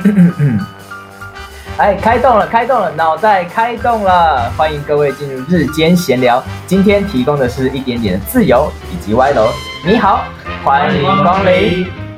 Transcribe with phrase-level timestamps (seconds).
[1.78, 4.52] 哎，开动了，开动了，脑袋开动了！
[4.56, 6.42] 欢迎各位进入日间闲聊。
[6.66, 9.48] 今天提供的是一点点自由以及歪楼。
[9.86, 10.24] 你好，
[10.62, 12.09] 欢迎光临。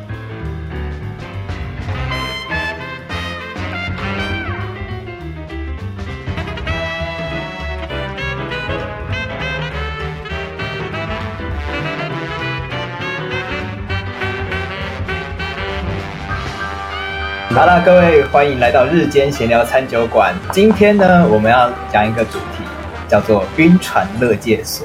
[17.62, 20.34] 好了，各位欢迎来到日间闲聊餐酒馆。
[20.50, 22.64] 今天呢，我们要讲一个主题，
[23.06, 24.84] 叫做晕船乐界所。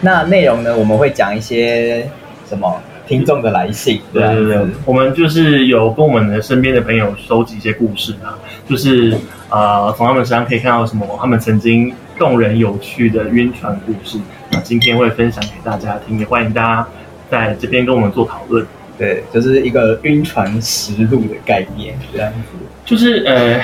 [0.00, 2.08] 那内容呢，我们会讲一些
[2.48, 9.14] 什么听众的来信，对对对，我们就是有跟我们的身边的朋友收集一些故事啊，就是
[9.50, 14.18] 呃，从他们身上可以看到什么，他们曾经动人有趣的晕船故事。
[14.50, 16.88] 那今天会分享给大家听，也欢迎大家
[17.30, 18.66] 在这边跟我们做讨论。
[18.96, 22.48] 对，就是一个晕船实录的概念，这样子。
[22.84, 23.60] 就是呃，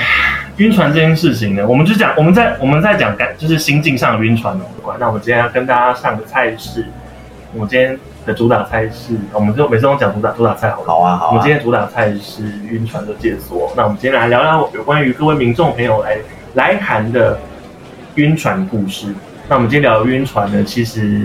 [0.57, 4.97] 晕船这件事情呢，我们就讲，我们在我们在讲感，就是心境上的晕船的关。
[4.99, 6.85] 那我们今天要跟大家上个菜式，
[7.53, 11.27] 我们今天的主打菜是，我们就每次都讲主打主打菜，好好啊，好。
[11.29, 13.71] 我们今天主打菜是晕船的解锁。
[13.77, 16.17] 那我们今天来聊聊有关于各位民众朋友来
[16.55, 17.39] 来函的
[18.15, 19.13] 晕船故事。
[19.47, 21.21] 那我们今天聊晕船呢，其实。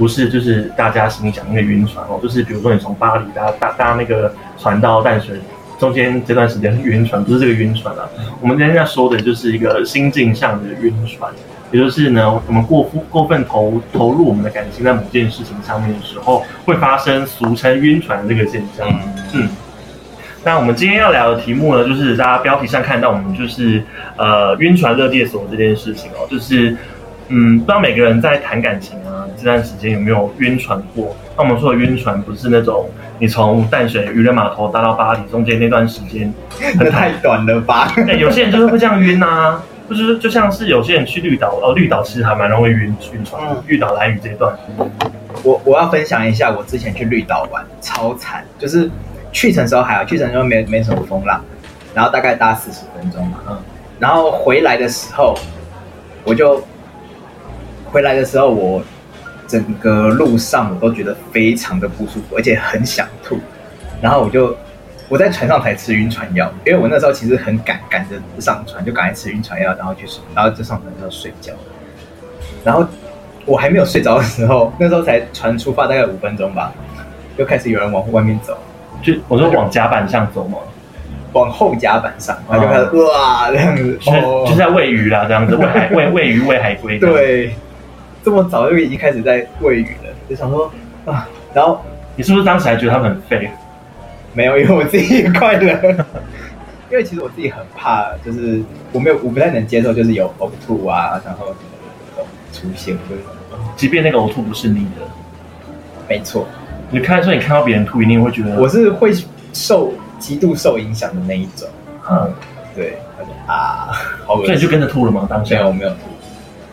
[0.00, 5.36] 不是，就是大家心里想那个晕船哦，就是比如说你从巴黎搭搭搭那个船到淡水，
[5.78, 8.08] 中间这段时间是晕船，不是这个晕船啊。
[8.40, 11.30] 我们今天要说的就是一个心境上的晕船，
[11.70, 18.88] 也就是呢，我们过过分投投入我们的感情在某件事情上面的时候，会发生俗称晕船这个现象。
[19.34, 19.50] 嗯，
[20.42, 23.82] 那我们今天要聊的题目呢，就是大家标题上看到我们就是
[24.16, 26.74] 呃晕船热界所这件事情哦，就是。
[27.32, 31.16] 嗯，不知道每个人在谈感情啊这段时间有没有晕船过？
[31.36, 32.88] 那我们说的晕船不是那种
[33.18, 36.32] 你从淡水渔人码头搭到巴黎中间那段时间，
[36.78, 37.90] 那太短了吧？
[37.96, 43.42] 对，有些人就是会这样晕啊，就是就像是有些人去绿岛，哦，绿岛其实还蛮容易晕晕船。
[43.66, 44.54] 绿岛蓝屿这段，
[45.42, 48.90] 我我要分享一下我之前去绿岛玩，超惨，就是
[49.32, 51.42] 去程时候还好，去程时候没没什么风浪，
[51.94, 53.58] 然后大概搭四十分钟嘛，嗯，
[53.98, 55.34] 然后回来的时候
[56.24, 56.62] 我就。
[57.92, 58.80] 回来的时候，我
[59.50, 63.36] 整个路上我都觉得非常的不舒服，而且很想吐。
[64.00, 64.56] 然后我就
[65.08, 70.06] 我在船上才吃晕船药，因为我那时候其实很赶，赶着上船就赶快吃晕船药，然后去，
[70.36, 71.52] 然后就上船就睡觉。
[72.62, 72.86] 然后
[73.44, 76.72] 我还没有睡着的时候，那时候才船出发大概五分钟吧，
[77.36, 78.56] 就开始有人往外面走，
[79.02, 80.58] 就我说往甲板上走吗？
[81.32, 86.98] 往后甲板上，然后就开始哇这样子，就是就是在喂鱼啦，这样子喂海喂喂鱼喂海龟。
[86.98, 87.52] 对。
[88.22, 90.70] 这么早就已经开始在喂鱼了，就想说
[91.06, 91.80] 啊，然后
[92.16, 93.50] 你是不是当时还觉得他们很废？
[94.32, 95.72] 没有，因为我自己也快乐。
[96.90, 98.60] 因为其实我自己很怕，就是
[98.92, 101.54] 我没有，我不太能接受，就是有呕吐啊，然后
[102.52, 103.22] 出现，就是
[103.76, 105.06] 即便那个呕吐不是你的，
[106.08, 106.48] 没错。
[106.90, 109.12] 你看说你看到别人吐，一定会觉得我是会
[109.52, 111.68] 受极度受影响的那一种。
[112.10, 112.34] 嗯，
[112.74, 112.98] 对，
[113.46, 113.90] 啊，
[114.26, 115.28] 好所以你就跟着吐了吗？
[115.30, 115.96] 当下我没有吐。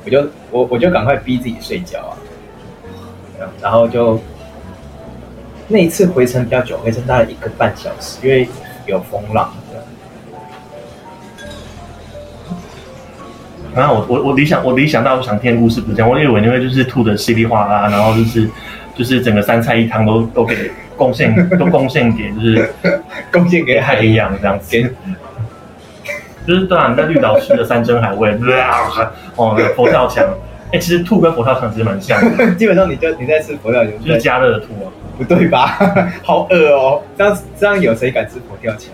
[0.08, 4.18] 我就我我就赶快逼自己睡觉啊，然后就
[5.68, 8.48] 那一次回程比较久，回程大概一个半小时，因为
[8.86, 9.52] 有风浪。
[13.76, 18.50] 然后我我我理想我理想到我想听的故事不是这样，我以为你会就是吐的稀里哗啦，然后就是
[18.96, 22.74] 就是整个三菜一汤都都给贡献都贡献给就是
[23.30, 24.94] 贡献给海洋这样子。
[26.48, 28.32] 就是对啊，你在绿岛吃的山珍海味，
[29.36, 30.24] 哦，佛跳墙，
[30.72, 32.52] 哎，其实兔跟佛跳墙其实蛮像的。
[32.56, 34.88] 基本上你就你在吃佛跳墙，就是加热的兔啊，
[35.18, 35.78] 不对吧？
[36.24, 38.90] 好饿哦，这样这样有谁敢吃佛跳墙？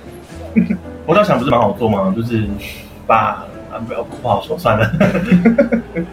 [1.05, 2.11] 佛跳墙不是蛮好做吗？
[2.15, 2.43] 就是
[3.05, 4.85] 把啊不要不好说算了，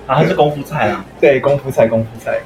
[0.07, 2.39] 啊它是功夫菜啊，对，功夫菜功夫菜，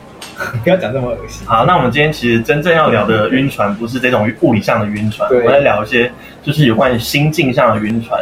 [0.63, 1.47] 不要讲这么恶心。
[1.47, 6.11] 好，那我们今天其实真正要聊的晕船，不是这种物理上的晕船，我们来聊一些
[6.43, 8.21] 就是有关于心境上的晕船。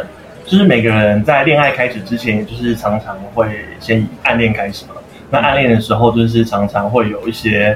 [0.53, 4.91] 就是每个人在恋爱开始之前，就是常常会先以暗恋开始嘛。
[5.31, 7.75] 那暗恋的时候，就是常常会有一些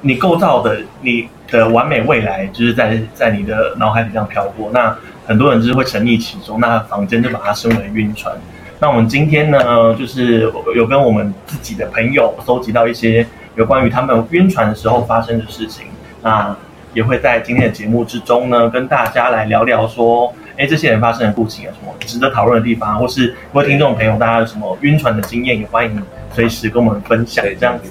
[0.00, 4.70] 你构造的你的完美未来，就是在在你的脑海里这样飘过。
[4.72, 4.96] 那
[5.26, 8.34] 很多人就是会沉溺其中，那房间就把它称为晕船。
[8.78, 15.88] 那我们今天呢，就是有跟我们自己的朋友搜集到一些有关于他们晕船的时候发生的事情。
[16.22, 16.56] 那
[16.94, 20.32] 也会在今天的节目之中呢，跟大家来聊聊说。
[20.56, 26.02] 哎，这些人发生的故事有什么值得讨论的地方，或是各位听众朋友，大家有什么晕船的经验，也欢迎
[26.34, 27.44] 随时跟我们分享。
[27.58, 27.90] 这样子。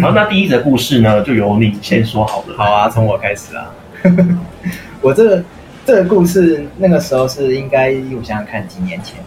[0.00, 2.56] 好，那第一则故事呢，就由你先说好了。
[2.56, 3.70] 好啊，从我开始啊。
[5.02, 5.44] 我这个
[5.84, 9.18] 这个故事那个时候是应该我想想看几年前，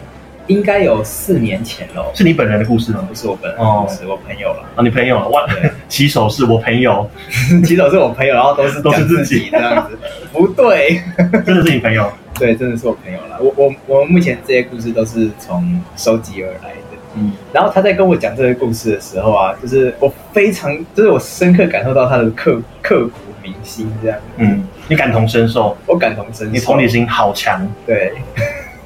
[0.50, 2.10] 应该有四年前喽。
[2.12, 3.06] 是你本人的故事吗？
[3.08, 4.64] 不是我本人的哦故事，我朋友了。
[4.74, 7.08] 啊，你朋友哇对， 起手是我朋友，
[7.64, 9.96] 骑手是我朋友，然后都是 都是自自己己这样子，
[10.32, 11.00] 不对，
[11.46, 12.10] 真的是你朋友。
[12.38, 13.38] 对，真的是我朋友了。
[13.38, 16.98] 我我我目前这些故事都是从收集而来的。
[17.14, 23.12] 嗯，然后他在跟我讲这个故事的时候啊，就是我非常，就是我深刻感受到他的刻刻骨
[23.42, 26.52] 铭心，这样，嗯，你感同身受，我感同身受。
[26.52, 27.66] 你同理心好强。
[27.86, 28.12] 对，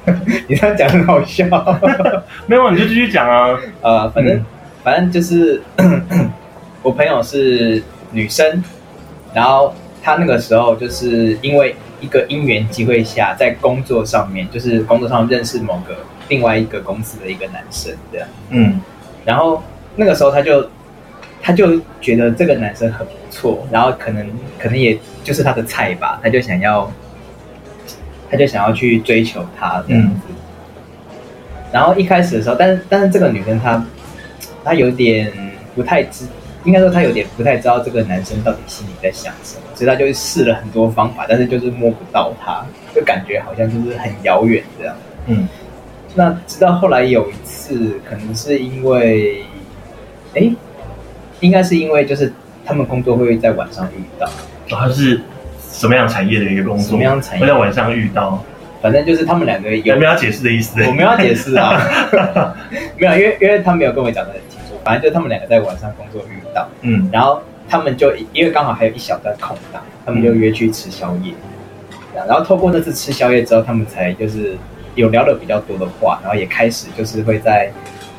[0.47, 1.45] 你这样讲很好笑。
[2.47, 3.57] 没有，你就继续讲啊。
[3.81, 4.45] 呃，反正、嗯
[4.85, 5.59] 反正就是
[6.83, 7.81] 我朋友是
[8.11, 8.63] 女生，
[9.33, 9.73] 然后
[10.03, 15.95] 她那个时候就是因为一个因缘机会下，在工作上面，就是工作上认识某个
[16.29, 18.79] 另外一个公司的一个男生这样，嗯
[19.25, 19.63] 然后
[19.95, 20.69] 那个时候她就
[21.41, 24.23] 她就觉得这个男生很不错，然后可能
[24.59, 26.91] 可能也就是他的菜吧，他就想要
[28.35, 30.33] 他就想要去追求她这样子。
[31.71, 33.83] 然后一开始的时候，但是但是这个女生她
[34.63, 35.31] 她有点
[35.73, 36.25] 不太知，
[36.63, 44.95] 应该说她有点不太知道这个男生到底心里在想什么，所以她就试了很多方法，但是就是摸不到他，就感觉好像就是很遥远这样。
[45.27, 45.47] 嗯
[46.17, 49.43] 那直到后来有一次，可能是因为，
[50.33, 50.49] 哎，
[51.41, 52.31] 应该是因为就是
[52.65, 54.25] 他们工作会在晚上遇到，
[54.69, 55.19] 然后是
[55.75, 56.87] 什么样产业的一个工作？
[56.89, 58.41] 什么样产业会在晚上遇到？
[58.81, 60.79] 反正就是他们两个有有没有要解释的意思？
[60.85, 61.81] 我没有要解释啊，
[62.97, 71.33] 没有，因为因为他没有跟我讲的很清楚，反正就是他们两个在晚上工作遇到，嗯然后他们就因为刚好还有一小段空档，他们就约去吃宵夜，
[72.13, 74.55] 然后透过那次吃宵夜之后，他们才就是
[74.93, 77.71] 有聊了比较多的话，然后也开始就是会在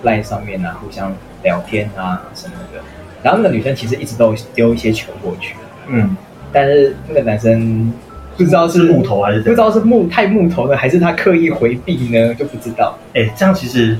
[0.05, 1.14] line 上面啊互相
[1.44, 2.82] 聊天啊什么的，
[3.23, 5.55] 然后那个女生其实一直都有丢一些球过去，
[5.87, 6.17] 嗯，
[6.52, 7.93] 但是那个男生
[8.37, 9.40] 不知道是是木头还是？
[9.40, 12.96] 不知道是木太木头呢，还是他刻意回避呢，就不知道。
[13.14, 13.96] 哎、这样其实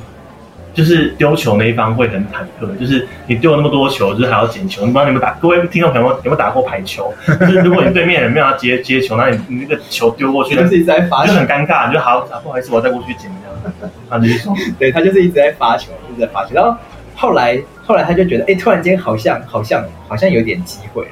[0.75, 4.83] 就是丢球那一方会很忐忑，就是你丢了那么多球，就是还要捡球。
[4.83, 7.13] 你不知道你们打各位听众朋友有没有打过排球？
[7.27, 13.91] 就是如果你对面人没有要接接球，那你你那个球丢过去，就是一直在发球就很，尴尬，你就好、啊、不好意思，我再过去捡这样。
[14.11, 16.55] 啊，继续说，对他就是一直在发球，一直在发球。
[16.55, 16.77] 然后
[17.15, 21.09] 后来后来他就觉得，哎，突然间好像好像好像有点机会了。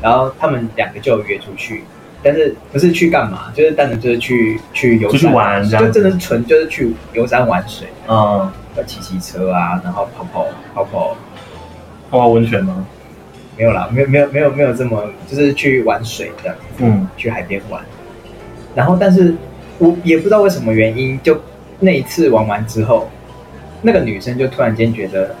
[0.00, 1.84] 然后他们两个就约出去，
[2.22, 3.52] 但是不是去干嘛？
[3.54, 11.16] 就是单纯就是去去游山玩就真的是纯就是去游山玩水，嗯，要骑骑车啊，然后跑跑跑跑。
[12.08, 12.86] 泡泡温泉吗？
[13.58, 16.56] 没有啦，没有没有没有没有这么，就是去玩水这样。
[16.78, 17.82] 嗯去海边玩，
[18.74, 19.34] 然后但是
[19.78, 21.40] 我也不知道为什么原因，就
[21.80, 23.10] 那一次玩完之后，
[23.82, 25.34] 那个女生就突然间觉得，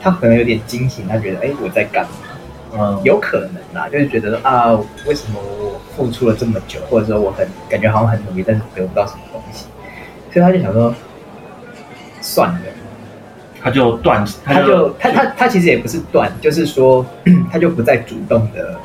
[0.00, 2.10] 她可能有点惊醒，她觉得哎我在干嘛？
[2.78, 4.72] 嗯，有可能啦，就是觉得啊
[5.06, 9.66] 为什么我付出了这么久，或者说我很感觉好像很努力，但是得不到什么东西，
[10.32, 10.94] 所以他就想说
[12.20, 12.60] 算了。
[13.58, 17.04] 他就断，他就他他他其实也不是断，就是说
[17.50, 18.78] 他就不再主动的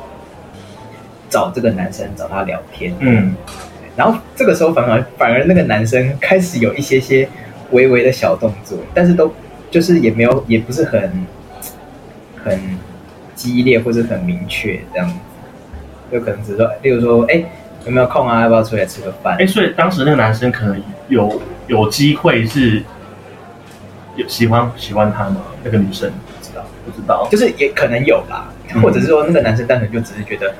[1.30, 3.32] 找这个男生找他聊天，嗯。
[3.94, 7.28] 然后这个时候反而反而那个男生开始有一些些
[7.70, 9.32] 微微的小动作，但是都
[9.70, 11.26] 就是也没有也不是很
[12.42, 12.58] 很
[13.42, 15.14] 激烈或者很明确这样子，
[16.12, 17.42] 有可能只是说，例如说，哎，
[17.84, 18.42] 有没有空啊？
[18.42, 19.36] 要不要出来吃个饭？
[19.40, 22.80] 哎、所以当时那个男生可能有有机会是
[24.14, 25.40] 有喜欢喜欢他吗？
[25.64, 30.54] 那个女生不知道，不知道，就是也可能有啦，嗯或者是说那个男生单纯就只是觉得，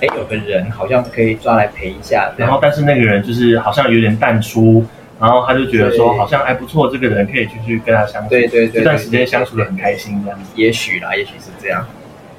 [0.00, 4.84] 哎，有个人好像可以抓来陪一下，然后但是那个人就是好像有点淡出，
[5.20, 10.50] 然后他就觉得说好像还不错，这个人可以继续跟他相处，对对对这段时间相处的很开心这样子。
[10.56, 11.86] 也许啦，也许是这样，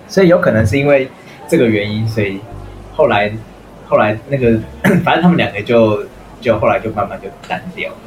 [0.08, 1.10] 所以有可能是因为
[1.48, 2.40] 这个原因，所以
[2.94, 3.32] 后来
[3.88, 4.60] 后来那个
[5.04, 6.04] 反正他们两个就
[6.42, 7.98] 就后来就慢慢就单掉了，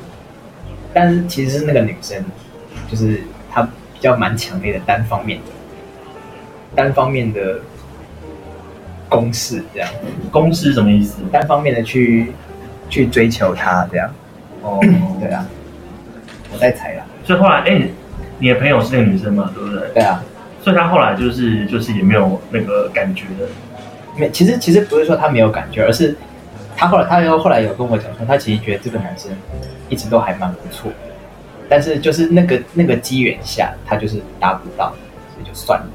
[0.93, 2.25] 但是其实是那个女生，
[2.91, 5.53] 就是她比较蛮强烈的单方面的
[6.75, 7.61] 单方面的
[9.09, 9.89] 攻势，这样。
[10.31, 11.23] 公司什么意思？
[11.33, 12.33] 单方面的去
[12.89, 14.09] 去追求他，这样。
[14.63, 14.79] 哦，
[15.21, 15.47] 对啊，
[16.53, 17.91] 我在猜啦，所以后来，哎、你
[18.39, 19.89] 你的朋友是那个女生吗，对不对？
[19.95, 20.23] 对啊，
[20.63, 23.49] 所以他后来就是就是也没有那个感觉的，
[24.17, 26.15] 没，其实其实不是说他没有感觉，而是
[26.77, 29.31] 他后来他又后来有跟我讲说，他其实觉得这个男生
[29.89, 30.91] 一直都还蛮不错，
[31.69, 34.93] 但是就是那个那个机缘下，他就是达不到，
[35.35, 35.87] 所以就算了。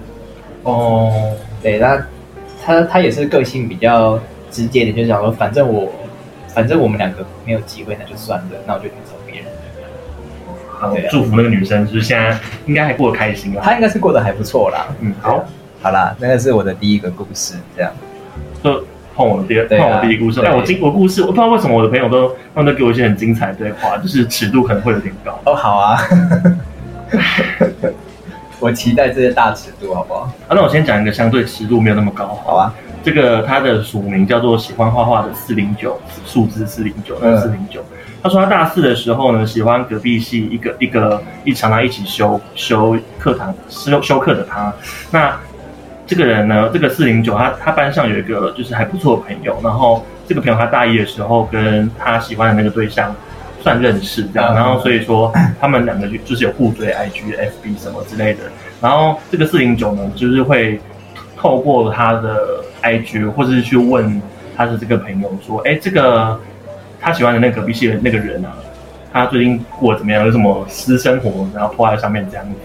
[0.64, 2.02] 哦，对，那
[2.64, 5.92] 他他也是个性比较直接的，就想说，反正我
[6.48, 9.12] 反正我们两个没有机会，那就算了，那我就去找
[11.10, 13.62] 祝福那个女生，就是现在应该还过得开心啦。
[13.64, 14.88] 她应该是过得还不错啦。
[15.00, 15.44] 嗯，好，
[15.82, 17.92] 好啦，那个是我的第一个故事，这样。
[18.64, 18.84] 就
[19.16, 20.40] 碰我的第二，对啊碰我第一个故事。
[20.40, 25.40] 对哎，我今我故事，我不知道为什么我的朋友都他们都给我一些很精彩的对话，就是尺度可能会有点高。
[25.46, 26.00] 哦，好啊，
[28.60, 30.22] 我期待这些大尺度，好不好？
[30.22, 32.74] 啊，那我先讲一个相对尺度没有那么高，好啊，
[33.04, 37.84] 这个他的署名叫做喜欢画画的四零九，数字四零九，嗯四零九。
[38.24, 44.74] 他说他大四的时候呢，喜欢隔壁系一个一个一常常一起修修课堂修修课的他。
[45.12, 45.38] 那
[46.08, 53.14] 这个人呢，这个四零九，他他班上有一个就是还不错的朋友，然后这个朋友他大一的时候跟他喜欢的那个对象
[53.62, 58.40] 算认识这样，嗯然后所以说他们两个就就是有互追 IG、FB 什么之类的。
[58.82, 60.80] 然后这个四零九呢，就是会
[61.36, 64.22] 透过他的 IG 或者是去问
[64.56, 66.40] 他的这个朋友说，哎，这个
[67.04, 68.56] 他喜欢的那个隔壁系的那个人啊，
[69.12, 70.26] 他最近过得怎么样？
[70.26, 72.56] 有什么私生活，然后泼在上面这样子。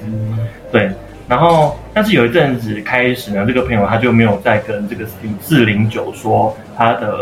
[0.71, 0.91] 对，
[1.27, 5.05] 然后但是有一阵子开始呢，这个朋友他就没有再跟这个
[5.41, 7.19] 四零九说他的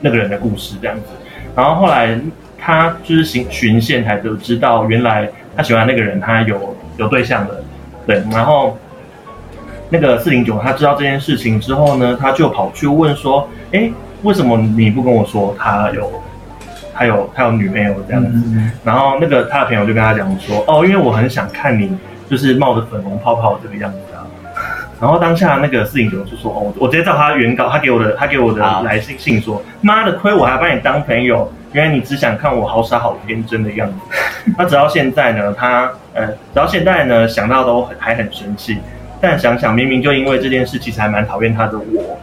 [0.00, 1.02] 那个人的故事这样子，
[1.56, 2.18] 然后后来
[2.56, 7.64] 他就是寻循线才得知道，原来他喜欢的那个人他有有对象了，
[8.06, 8.78] 对，然后
[9.88, 13.90] 那个四零九他知道这件事情之后呢，他就跑去问说，哎，
[14.22, 16.10] 为什么你不跟我说他有
[16.94, 18.30] 他有他有女朋友这样子？
[18.34, 21.96] 嗯，然后那个他的朋友就跟他讲说，哦，因为我很想看你
[22.28, 24.26] 就是冒着粉红泡泡这个样子啊。
[25.00, 33.94] 然后当下那个摄影九就说，哦，我直接照他原稿，他给我的他给我的来信信说，妈的，亏我还把你当朋友，原来你只想看我好傻好天真的样子。
[34.58, 38.76] 他直到现在呢，他呃，直到现在呢，想到都很还很生气，
[39.22, 42.18] 但想想明明就因为这件事，其实还蛮讨厌他的我，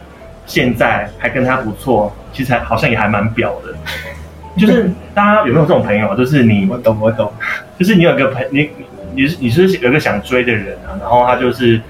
[0.48, 3.72] 现在还跟他不错，其实还好像也还蛮表的。
[4.58, 6.16] 就是大家有没有这种朋友啊？
[6.16, 7.32] 就是你我懂，我懂。
[7.78, 8.68] 就是你有个朋你
[9.14, 11.80] 你你是你是有个想追的人啊，然后他就是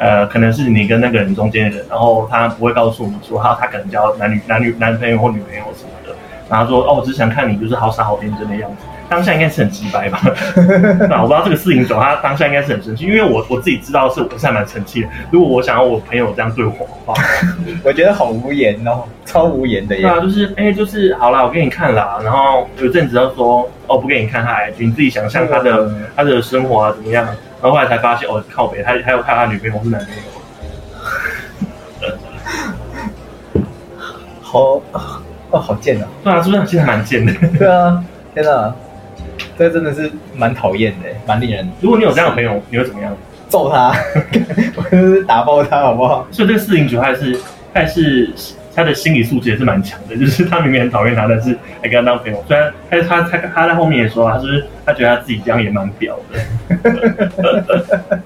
[0.00, 6.16] 呃，可能是你跟那个人中间的人，然后他不会告诉你说他他可能交男女男女男朋友或女朋友什么的，
[6.50, 10.20] 然后说哦，我只想看你就是好傻好天真的样子，当下应该是很直白吧？
[11.08, 17.14] 那我不知道这个四零九他当下应该是很生气，因为我我自己知道是我是还蛮生气的，如果我想要我朋友这样对我的话，
[17.82, 20.10] 我觉得好无言哦，超无言的耶对。
[20.10, 22.18] 啊，就是哎、就是好啦，我给你看啦。
[22.22, 27.24] 然后有阵子他说哦，不给你看他 IG，你自己想象他的、嗯他的生活啊怎么样。
[27.24, 30.22] 然后后来才发现哦，靠北，他还有看他女朋友是男朋友。
[34.40, 34.80] 好
[35.50, 36.06] 哦，好贱哦。
[36.22, 37.32] 对啊，是不是其实蛮贱的？
[37.58, 38.72] 对啊，天哪，
[39.58, 43.16] 这真的是蛮讨厌的，蛮令人如果你有这样的朋友，你会怎么样？
[43.48, 43.92] 揍他，
[44.76, 46.26] 我就是打爆他，好不好？
[46.30, 47.40] 所以这个四零九还是
[47.72, 48.30] 还是
[48.74, 52.44] 他的心理素质也是蛮强的，就是他明明很讨厌他，但是还跟他当朋友。
[52.46, 58.20] 虽然他他他他在后面也说，他是他觉得他自己这样也蛮屌的。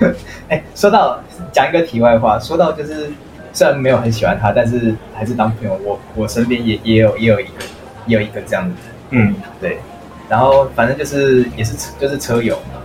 [0.48, 1.22] 哎，说到
[1.52, 3.10] 讲一个题外话，说到就是
[3.52, 5.78] 虽然没有很喜欢他，但是还是当朋友。
[5.84, 7.50] 我我身边也也有也有一个
[8.06, 8.70] 也有一个这样的
[9.10, 9.78] 人，嗯，对。
[10.32, 12.80] 然后反正就是也是车就是车友嘛，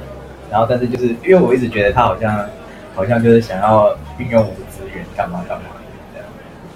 [0.52, 2.46] 然后但是就是因为我一直觉得他好像
[2.94, 5.64] 好像就是想要运用我的资源干嘛干嘛
[6.14, 6.28] 这样。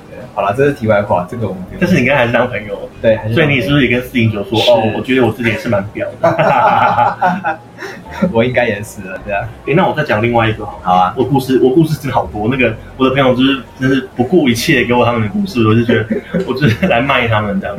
[0.09, 7.59] 对，好了，这是题外话，这个我们但是你跟他还是当朋友，对，还是所以你是不是也跟四零九说，哦，我觉得我自己也是蛮表的。
[8.31, 9.45] 我应该也是了，这样。
[9.65, 12.47] 诶，那我再讲另外一个好好啊，我故事，我故事真的好多。
[12.49, 16.05] 那个我的朋友就是真是不顾一切地给我他们的故事，我就觉得
[16.47, 17.75] 我就是来卖他们这样。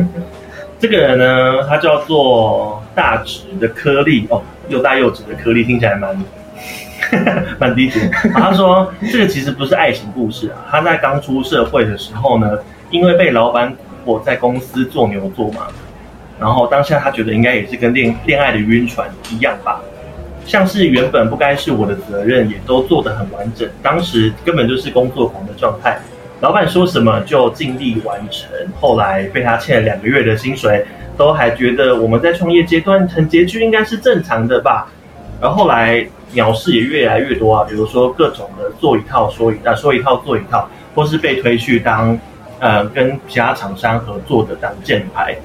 [0.80, 6.24] 这个人呢，他叫做大直的颗粒哦，又大又直的颗粒，听起来蛮
[7.58, 7.98] 蛮低俗。
[8.34, 12.58] 他说这个其实不是爱情故事啊，他在刚出社会的时候呢，
[12.90, 15.68] 因为被老板我在公司做牛做马，
[16.40, 19.80] 然后当下他觉得应该也是跟恋恋爱的晕船一样吧。
[20.44, 23.68] 像是原本不该是我的责任，也都做得很完整。
[23.80, 26.00] 当时根本就是工作狂的状态，
[26.40, 28.50] 老板说什么就尽力完成。
[28.80, 30.84] 后来被他欠了两个月的薪水，
[31.16, 34.90] 都还觉得我们在创业阶段很拮据，应该是正常的吧。
[35.40, 42.18] 然后后来鸟事也越来越多啊，比如说各种的做一套说一啊说一套做一套，或是被推去当
[42.58, 45.36] 呃跟其他厂商合作的挡箭牌。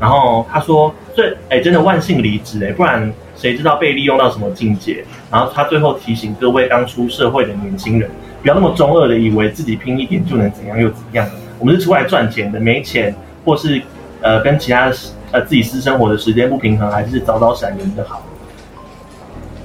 [0.00, 8.08] 然后他说：“最哎，真的万幸离职哎，不然谁知道被利用到什么境界？”然后他最后提醒各位刚出社会的年轻人，
[8.40, 11.28] 不要那么中二的以为自己拼一点就能怎样又怎样。
[11.58, 13.82] 我们是出来赚钱的，没钱或是
[14.20, 14.92] 呃跟其他
[15.32, 18.22] 呃自己私生活的时间不平衡，还是早早闪人的好。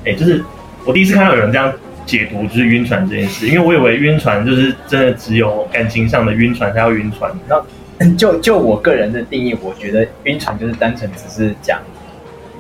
[0.06, 0.44] 哎，就是
[0.86, 1.74] 我第一次看到有人这样
[2.06, 7.32] 解读，就是晕船这件事，因为我以为晕船就是真的只有感情上的晕船才要晕船。
[7.98, 11.82] 那就就我个人的定义，我觉得晕船就是单纯只是讲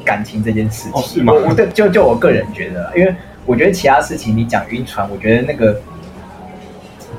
[0.03, 0.91] 感情这件事情。
[0.93, 3.13] 哦是吗我我对就就我个人觉得，因为
[3.45, 5.79] 我觉得其他事情你讲晕船，我觉得那个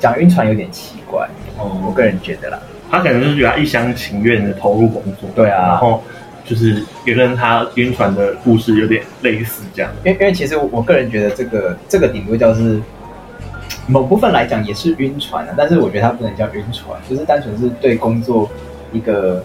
[0.00, 1.28] 讲晕船有点奇怪，
[1.59, 2.59] 哦我哦，个人觉得啦。
[2.90, 6.02] 他可能就是觉得他一厢情愿的投入工作，对啊然后
[6.45, 9.90] 就是也跟他晕船的故事有点类似，这样。
[10.05, 12.81] 因为因为其实我个人觉得这个这个顶多叫是
[13.88, 18.49] 某部分来讲也是晕船啊，但是我觉得他不能叫晕船，就是单纯是对工作
[18.93, 19.43] 一个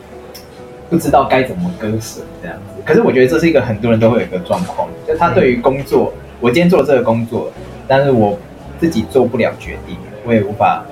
[0.89, 2.81] 不知道该怎么割舍这样子。
[2.85, 7.51] 可是我觉得这是一个很多人都会有一个状况，就他对于工作，我今天做这个工作，
[7.87, 8.37] 但是我
[8.79, 10.83] 自己做不了决定，我也无法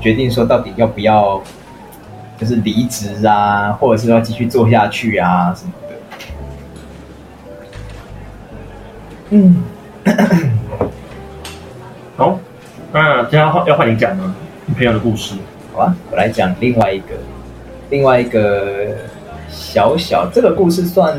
[0.00, 1.42] 决定说到底要不要
[2.38, 5.88] 就是离职啊，或者是要继续做下去啊什么的。
[9.30, 9.62] 嗯。
[12.16, 12.38] 好，
[12.92, 14.34] 那接下来换要换你讲吗？
[14.66, 15.34] 你朋友的故事。
[15.72, 17.14] 好啊，我来讲另外一个，
[17.90, 18.96] 另外一个
[19.48, 21.16] 小小这个故事算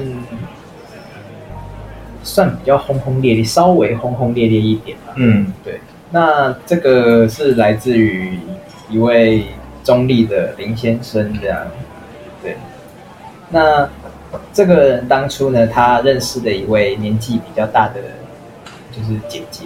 [2.23, 5.13] 算比较轰轰烈烈，稍微轰轰烈烈一点吧。
[5.15, 5.79] 嗯对，
[6.11, 8.37] 那这个是来自于
[8.89, 9.45] 一位
[9.83, 11.65] 中立的林先生这样。
[12.41, 12.55] 对，
[13.49, 13.87] 那
[14.53, 18.01] 这个人当初呢，他认识的一位年纪比较大的
[18.91, 19.65] 就是姐姐，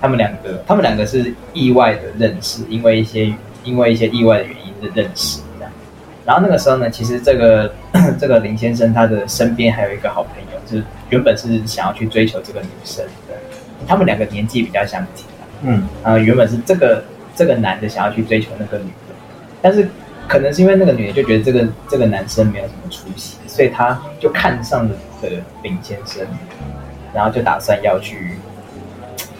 [0.00, 3.34] 他们两个，他们两个是意外的认识，因为一些
[3.64, 5.72] 因为一些意外的原因的认识这样。
[6.24, 7.72] 然后那个时候呢，其实这个
[8.20, 13.34] 这个林先生他的身边还有一个好朋友，就是原本是想要去追求这个女生的，
[13.86, 15.42] 他们两个年纪比较相近啊。
[15.62, 17.02] 嗯呃，原本是这个
[17.38, 19.14] 这个男的想要去追求那个女的，
[19.62, 19.88] 但是
[20.26, 25.30] 可能是因为那个女的就觉得这个这个男生没有什么出息，所以他就看上了的
[25.62, 26.26] 林先生，
[27.14, 28.32] 然后就打算要去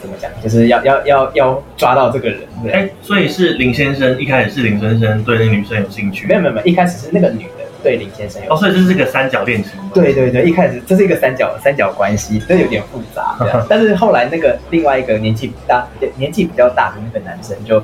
[0.00, 2.38] 怎么讲，就是要要要要抓到这个人。
[2.62, 9.72] 对，哎、所以是林先生一开始是林先生对那个女生有兴趣，没有没有没有，一开始是那个女的对林先生有哦，所以这是个三角恋情？
[9.94, 13.36] 对对对，一开始这是一个三角三角关系，这有点复杂。
[13.68, 17.82] 但是后来那个另外一个年纪大年纪比较大的那个男生就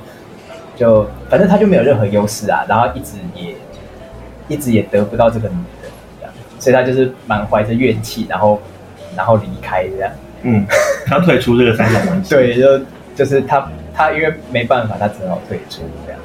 [0.77, 3.55] 就反正他就没有任何优势啊，然后一直也
[4.49, 5.89] 一直也得不到这个女的
[6.21, 8.61] 这样，所以他就是满怀着怨气，然后
[9.17, 10.11] 然后离开这样。
[10.43, 10.67] 嗯，
[11.07, 12.29] 他退出这个三角关系。
[12.35, 16.21] 对，就就是他他因为没办法，他只好退出这样。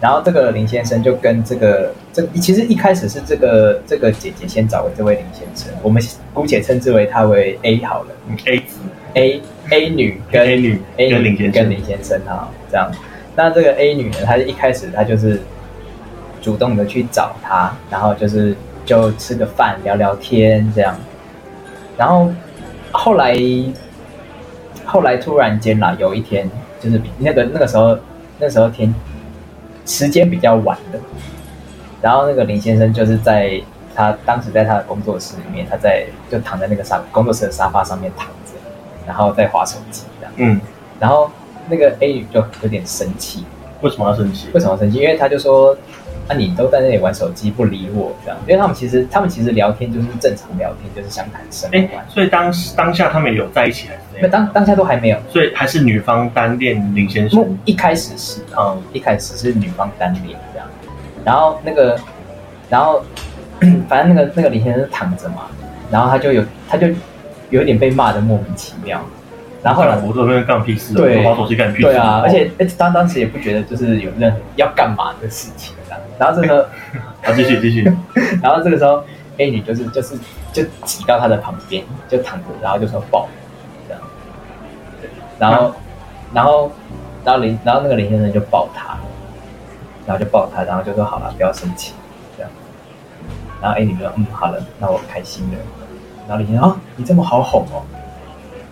[0.00, 6.02] 然后这个林先生就跟这个这其实一开始是这个这个姐姐先找的这位林先生，我们
[6.32, 8.08] 姑且称之为他为 A 好了。
[8.28, 8.58] 嗯，A。
[8.58, 8.78] 子
[9.14, 11.52] ，A A 女跟 A 女 A 女跟林先生。
[11.52, 12.90] 跟林先生啊这样。
[13.36, 15.40] 那这个 A 女呢，她一开始她就是
[16.42, 18.54] 主动的去找他，然后就是
[18.84, 20.94] 就吃个饭聊聊天这样，
[21.96, 22.30] 然后
[22.92, 23.34] 后来
[24.84, 26.48] 后来突然间啦，有一天
[26.80, 27.98] 就是比那个那个时候
[28.38, 28.92] 那时候天
[29.86, 30.98] 时间比较晚的，
[32.00, 33.60] 然后那个林先生就是在
[33.94, 38.52] 他当时在他的工作室里面，他在就躺在那个沙工作室的沙发上面躺着，
[39.06, 40.60] 然后在划手机这样，嗯，
[40.98, 41.30] 然后
[41.68, 43.44] 那个 A 女就有点生气，
[43.82, 44.48] 为什么要生气？
[44.52, 44.98] 为什么生气？
[44.98, 45.76] 因为他就说。
[46.28, 52.04] 啊，你都在那里玩手机不理我，这样，因为他们其实他们其实聊天就是正常聊天，就是相谈甚哎、欢。
[52.08, 54.28] 所以当当下他们有在一起还是？
[54.28, 57.58] 当当下都还没有，所以还是女方单恋林先生。
[57.64, 60.66] 一开始是啊，嗯一开始是女方单恋这样，
[61.24, 61.98] 然后那个，
[62.70, 63.02] 然后
[63.88, 65.42] 反正那个那个林先生躺着嘛，
[65.90, 66.86] 然后他就有他就
[67.50, 69.00] 有一点被骂的莫名其妙，
[69.62, 71.84] 然后后来我这边干屁事啊，对我滑手机干屁事。
[71.84, 76.68] 对啊，而且而且当当时也不觉得就是有任何要干嘛的事情这样，然后这个
[77.22, 77.82] 好，继续继续。
[78.42, 79.02] 然后这个时候
[79.38, 80.14] A 女就是就是
[80.52, 83.28] 就挤到他的旁边就躺着，然后就说抱
[83.88, 84.02] 这样，
[85.00, 85.74] 对，然后
[86.32, 86.70] 然后
[87.24, 88.96] 然后林然后那个林先生就抱他，
[90.06, 91.94] 然后就抱他，然后就说好了，不要生气
[92.36, 92.50] 这样，
[93.60, 95.58] 然后 A 女就说嗯好了，那我开心了，
[96.28, 97.82] 然后林先生啊你这么好哄哦，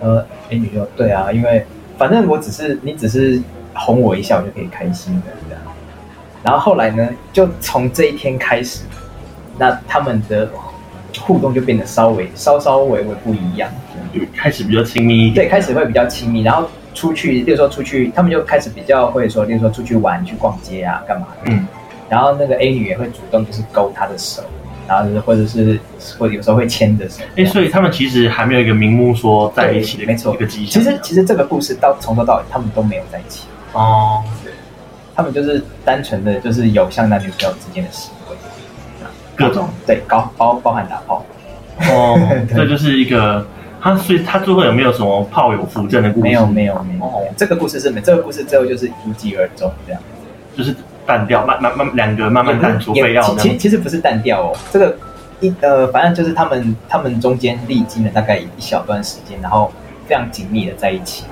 [0.00, 1.66] 呃 A 女就对啊，因为
[1.98, 3.42] 反正我只是你只是
[3.74, 5.51] 哄我一下，我就可以开心的。
[6.42, 8.80] 然后后来呢，就从这一天开始，
[9.58, 10.48] 那他们的
[11.20, 13.70] 互动就变得稍微稍稍微微不一样。
[14.12, 15.46] 就开始比较亲密一点。
[15.46, 21.50] 对，开始会比较亲密，然后出去，例如说出去，他们就开始比较会说，例如说出去玩、去逛街啊，干嘛的。
[21.50, 21.66] 嗯，
[22.10, 24.42] 然后那个 A 女也会主动就是勾他的手，
[24.86, 25.80] 然后就是或者是
[26.18, 27.24] 或者有时候会牵着手。
[27.36, 30.82] 哎、所以他们其实还没有一个明目说在一起的对没错一个迹象。
[30.82, 34.22] 其实其实这个故事到从头到尾他们都没有在一起，哦，
[35.14, 38.36] 他们就是单纯的就是有像男女朋友之间的行为，
[39.34, 41.24] 各种对，包包包含打炮。
[41.90, 42.18] 哦，
[42.54, 43.46] 这就是一个
[43.80, 46.22] 他，所以他最后有没有什么炮友扶正的故事？
[46.22, 50.00] 没有没有没有，哦这个故事是没，这个故事最后就是无疾而终这样。
[50.56, 50.74] 就是
[51.06, 53.56] 淡掉，慢慢慢两个慢慢淡出，非要其。
[53.56, 54.96] 其实不是淡掉哦，这个
[55.40, 59.72] 一呃，反正就是他们他们中间历经了大概一小段时间，然后
[60.06, 61.24] 非常紧密的在一起。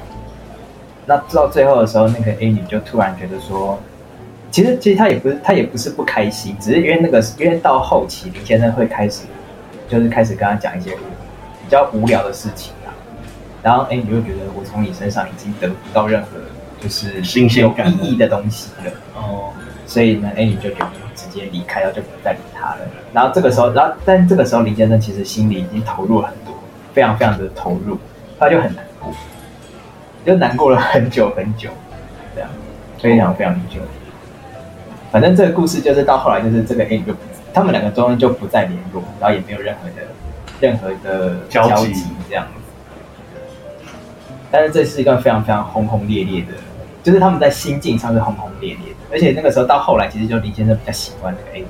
[1.11, 3.77] 那到最后的时候，那个 A 女就突然觉得说，
[4.49, 9.23] 其实其实她也不是她也不是不开心，只是因为那个因为到后期林先生会开始
[9.89, 12.95] 就是开始跟她讲一些比较无聊的事情啊，
[13.61, 16.29] 然后 A 女就觉得我从你身上已经得不到任何
[16.81, 18.93] 就是新鲜感有意义的东西了。
[19.17, 19.51] 哦，
[19.89, 22.79] 所以呢，A 女就决定直接离开，然后就不再理他了。
[23.13, 26.55] 然后这个时候，然后但这个时候林先生其实心里已经投入了很多，
[26.95, 27.99] 非常非常的投入，
[28.39, 29.13] 他就很难过，
[30.25, 31.71] 就难过了很久很久，
[32.35, 32.51] 这样
[32.99, 33.81] 非常非常久。
[35.11, 37.15] 反正这个故事就是到后来，就是这个 A 就
[37.53, 40.07] 他们两个中间就不再联络，然后也没有任何的
[40.61, 42.53] 任何的交集这样子。
[44.53, 46.53] 但是这是一段非常非常轰轰烈烈的，
[47.03, 51.65] 就是他们在心境上是轰轰烈烈的，而且那个时候到后来，其实就林先生比较喜欢那个 A，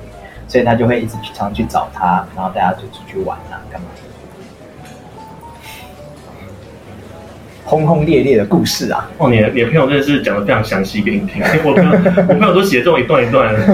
[0.47, 3.87] 所以他就会一直去常去找他，然后大家就出去玩啊，干嘛
[7.71, 9.09] 轰轰烈烈的故事啊！
[9.17, 11.91] 哦，你的你的朋友真的是讲的非常详细给你听，我朋友
[12.27, 13.65] 我朋友都写这种一段一段的，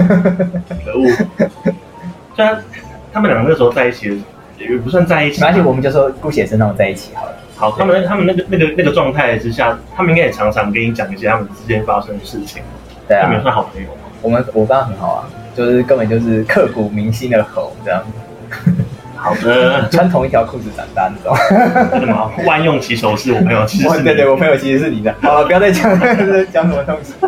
[0.84, 1.10] 可恶。
[2.36, 2.56] 虽然
[3.12, 4.22] 他们两个那时候在一起，
[4.56, 7.32] 也不算在一起，而且，我们就说姑且称他们在一起好了。
[7.56, 12.62] 好，他们他们那个那个那个状态之下，他们应该也常常跟你讲一些他们之间发生的事情。
[13.08, 14.02] 对啊他们也，算好朋友吗？
[14.22, 18.00] 我们我刚刚很好啊，就是根本就是刻骨铭心的吼这样，
[19.18, 21.36] 好的，穿同一条裤子长大那种。
[21.90, 22.30] 真的吗？
[22.46, 25.14] 万用起手是我朋友，其实 对对，我朋友其实是你的。
[25.20, 25.98] 好了，不要再讲
[26.52, 27.14] 讲什么东西。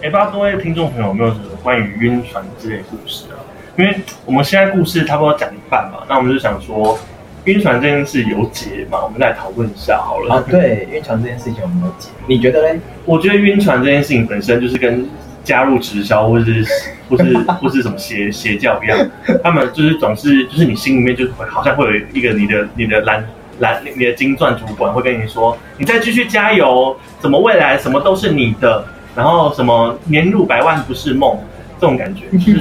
[0.00, 3.36] 哎，不知道各位听众朋友有没有什么关于晕船之类的故事啊？
[3.76, 6.98] 因为我们现在故事差不多讲一半嘛，那我们就想说，
[7.44, 8.98] 晕船这件事有解嘛？
[9.02, 10.36] 我们来讨论一下好了。
[10.36, 12.08] 啊，对，晕船这件事情有没有解？
[12.26, 12.80] 你觉得嘞？
[13.04, 15.06] 我觉得晕船这件事情本身就是跟
[15.48, 16.62] 加入直销或是
[17.08, 18.98] 或是或是什么邪邪教一样，
[19.42, 23.26] 他们就是总是就是你心里面就会好像会有一个你的你的蓝
[23.60, 28.84] 蓝你的金钻主管会跟你说，你再继续加油，怎么未来什么都是你的，
[29.16, 31.38] 然后什么年入百万不是梦
[31.80, 32.60] 这种感觉，是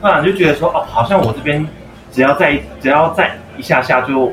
[0.00, 1.64] 突然就觉得说哦，好像我这边
[2.10, 4.32] 只要再只要再一下下就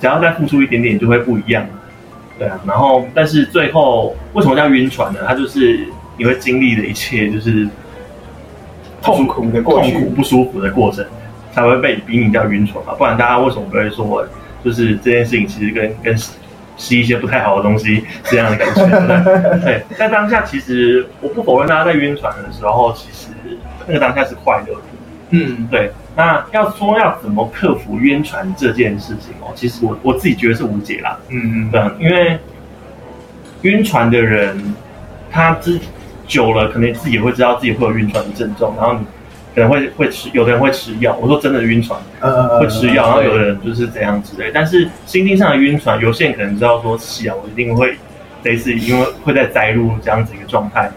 [0.00, 1.66] 只要再付出一点点就会不一样。
[2.38, 5.18] 对啊，然后但是最后为什么叫晕船呢？
[5.26, 5.86] 它就是
[6.22, 7.68] 你会经历的一切就是
[9.02, 11.04] 痛苦的过去痛苦不舒服的过程，
[11.52, 12.94] 才会被比你叫晕船嘛。
[12.94, 14.24] 不然大家为什么不会说，
[14.64, 16.16] 就是这件事情其实跟跟
[16.76, 18.86] 吸一些不太好的东西是这样的感觉？
[19.64, 23.30] 对， 对在当下其实我不否认大家在晕船的时候，其实
[23.88, 24.80] 那个当下是快乐的。
[25.30, 31.18] 嗯，对，那要说要怎么克服晕船这件事情哦，其实我我自己觉得是无解啦。
[31.28, 32.38] 嗯对，因为
[33.62, 34.74] 晕船的人，
[35.30, 35.80] 他之
[36.32, 39.00] 久了，可能自己也会知道自己会有晕船的症状，然后你
[39.54, 41.14] 可能会会吃，有的人会吃药。
[41.20, 44.50] 我说真的晕船呃会吃药，然后有的人就是这样之类。
[44.54, 47.94] 但是心境上的晕船，有些人可能知道说是啊，我一定会
[48.44, 50.90] 类似，因为会在栽入这样子一个状态，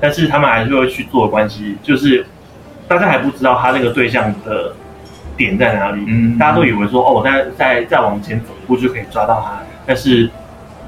[0.00, 2.24] 但是他们还是会去做的关系，就是
[2.88, 4.72] 大家还不知道他那个对象的
[5.36, 10.30] 点在哪里，嗯大家都以为说哦，我再再再往前走一步就可以抓到他，但是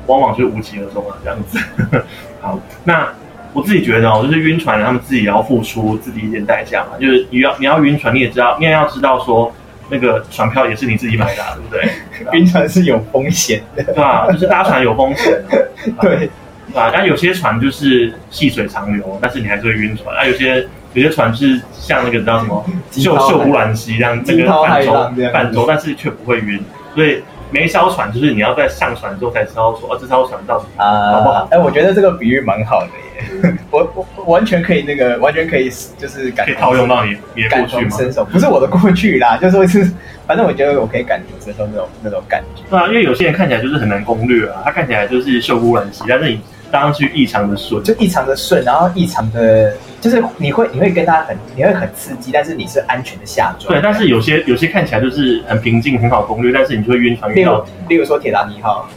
[0.07, 1.59] 往往就无疾而终了这样子。
[2.40, 3.07] 好，那
[3.53, 6.99] 我自己觉得哦，就是晕船，他们自己也要付出自己一点代价嘛。
[7.01, 9.53] 就是你要你要晕船，你也知道，你也要知道说
[9.91, 11.93] 那个船票也是你自己买的、啊，对不对？
[12.38, 13.83] 晕船是有风险的。
[13.85, 14.27] 对吧？
[14.31, 16.29] 就是搭船有风险、啊， 对，对
[16.75, 16.91] 吧？
[16.93, 20.17] 但有些船就是细水长流，但是你还是会晕船。
[20.17, 24.93] 啊，有些有些船是像那个叫什么秀秀姑兰溪这样，这个泛舟
[25.33, 26.59] 泛舟，但是却不会晕。
[26.95, 33.02] 所以每一艘船就是你要在上船之后才知道说，哦，这艘船到底好不好，啊哎，我觉得这个比喻蛮好的耶，
[33.71, 37.91] 我我我完全可以那个，完全可以就是感可以套用到你你的过去吗？
[37.91, 39.91] 同身手，不是我的过去啦，就说是，
[40.27, 42.63] 反正我觉得我可以感同身受那种那种感觉。
[42.71, 53.73] 对啊，因为有些人看起来就是很难攻略啊，他看起来就是秀姑峦溪，但是你搭上去异常的顺，就异常的顺，然后异常的，就是你会你会跟他很你会很刺激，但是你是安全的下装。
[53.75, 57.71] 对，但是有些有些看起来就是很平静、很好攻略，但是你就会晕船例如晕到底。
[57.89, 58.89] 例如说铁达尼号，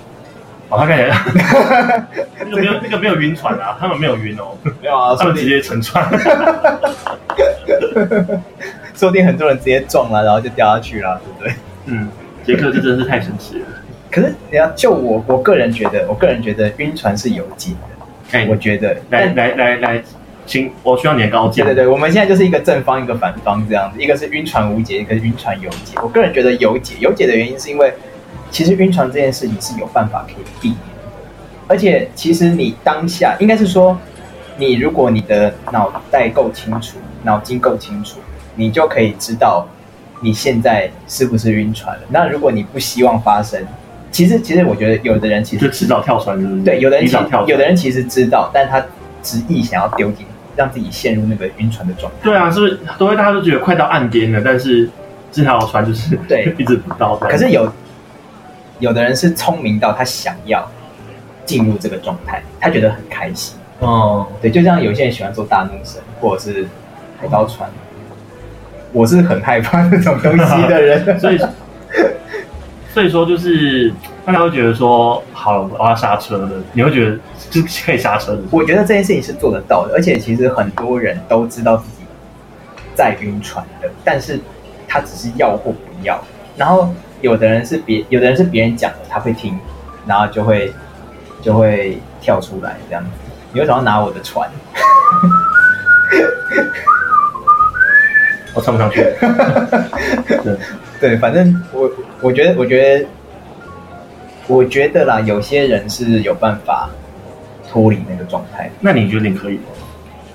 [0.69, 1.15] 哦，他看起来
[2.39, 6.03] 那个没有那个没有晕船啊，他们没有晕哦，没有啊，他们直接沉船。
[8.95, 11.53] 说不定很多人直接撞了，然后就掉下去了，对不对？
[11.85, 12.07] 嗯，
[12.45, 13.65] 杰克这真的是太神奇了。
[14.09, 18.93] 可是你要就我我个人觉得，我个人觉得晕船是有解的，哎，我觉得。
[19.09, 20.01] 来但来来来，
[20.45, 21.65] 请我需要你的高见。
[21.65, 25.97] 对对对，我们现在就是一个正方一个反方这样子，一个是晕船无解，一个是晕船有解。
[26.01, 27.93] 我个人觉得有解，有解的原因是因为
[28.51, 31.03] 其实晕船这件事情是有办法可以避免的，
[31.67, 33.97] 而且其实你当下应该是说，
[34.57, 38.19] 你如果你的脑袋够清楚，脑筋够清楚，
[38.55, 39.67] 你就可以知道
[40.21, 42.03] 你现在是不是晕船了。
[42.09, 43.61] 那如果你不希望发生
[44.11, 46.63] 其实其实我觉得有的人其实就迟早跳船，是不是？
[46.63, 47.45] 对，有的人其跳。
[47.45, 48.81] 有的人其实知道，但他
[49.21, 52.19] 执意想要丢进，让自己陷入那个晕船的状态。
[52.23, 54.89] 对啊，是不是都会大家都觉得快到岸边了，但是
[55.33, 57.27] 这条船就是对 一直不到的。
[57.27, 57.69] 可是有
[58.79, 60.65] 有的人是聪明到他想要
[61.45, 63.57] 进入这个状态，他觉得很开心。
[63.79, 66.67] 哦，对，就像有些人喜欢做大怒神或者是
[67.19, 67.69] 海盗船，
[68.91, 71.19] 我是很害怕那种东西的人。
[71.19, 71.39] 所以
[72.93, 73.93] 所以说就是
[74.25, 77.17] 大家会觉得说，好了，我要刹车了，你会觉得
[77.49, 78.41] 就是可以刹车的。
[78.49, 82.05] 我觉得这件事情是做得到的，而且其实很多人都知道自己
[82.95, 84.39] 在晕船的，但是
[84.87, 86.17] 他只是要或不要。
[86.55, 86.89] 然后
[87.25, 89.57] 有的人是别，有的人是别人讲的，他会听，
[90.05, 90.71] 然后就会
[91.41, 93.09] 就会跳出来这样子。
[93.51, 94.47] 你为什么要拿我的船？
[98.53, 99.03] 我唱不上去？
[100.43, 100.55] 对，
[101.01, 101.89] 对，反正我
[102.21, 103.05] 我觉得，我觉得，
[104.45, 106.87] 我觉得啦，有些人是有办法
[107.67, 108.69] 脱离那个状态。
[108.79, 109.63] 那你觉得你可以吗？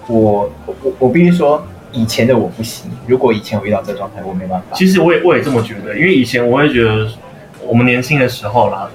[0.09, 2.91] 我我我必须说，以前的我不行。
[3.07, 4.67] 如果以前我遇到这状态，我没办法。
[4.75, 7.11] 其实我也我也这么觉得，因为以前我也觉得，
[7.63, 8.91] 我们年轻的时候啦，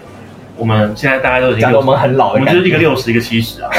[0.57, 3.69] 我们现在大家都已经我们很老我们就是一个六十，一个七十啊。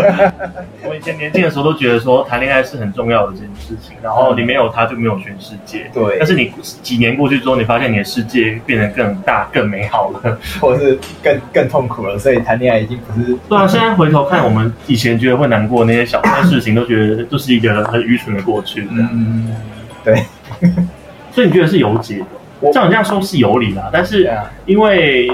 [0.86, 5.90] 我以前年轻的时候都觉得说，谈恋爱是很重要的这件事情，然后你没有他就没有全世界。
[5.94, 10.38] 对但是你几年过去之后，你发现你的世界变得更大、更美好了。
[10.60, 18.86] 或者是更更痛苦了，所以谈恋爱已经不是对啊，现在回头看，我们以前觉得会难过那些小的事情，都觉得都是一个很愚蠢的过去。
[18.90, 19.56] 嗯，
[20.04, 20.22] 对，
[21.32, 22.26] 所以你觉得是有解的？
[22.60, 24.30] 我照你这样说是有理啦，但是
[24.64, 25.28] 因为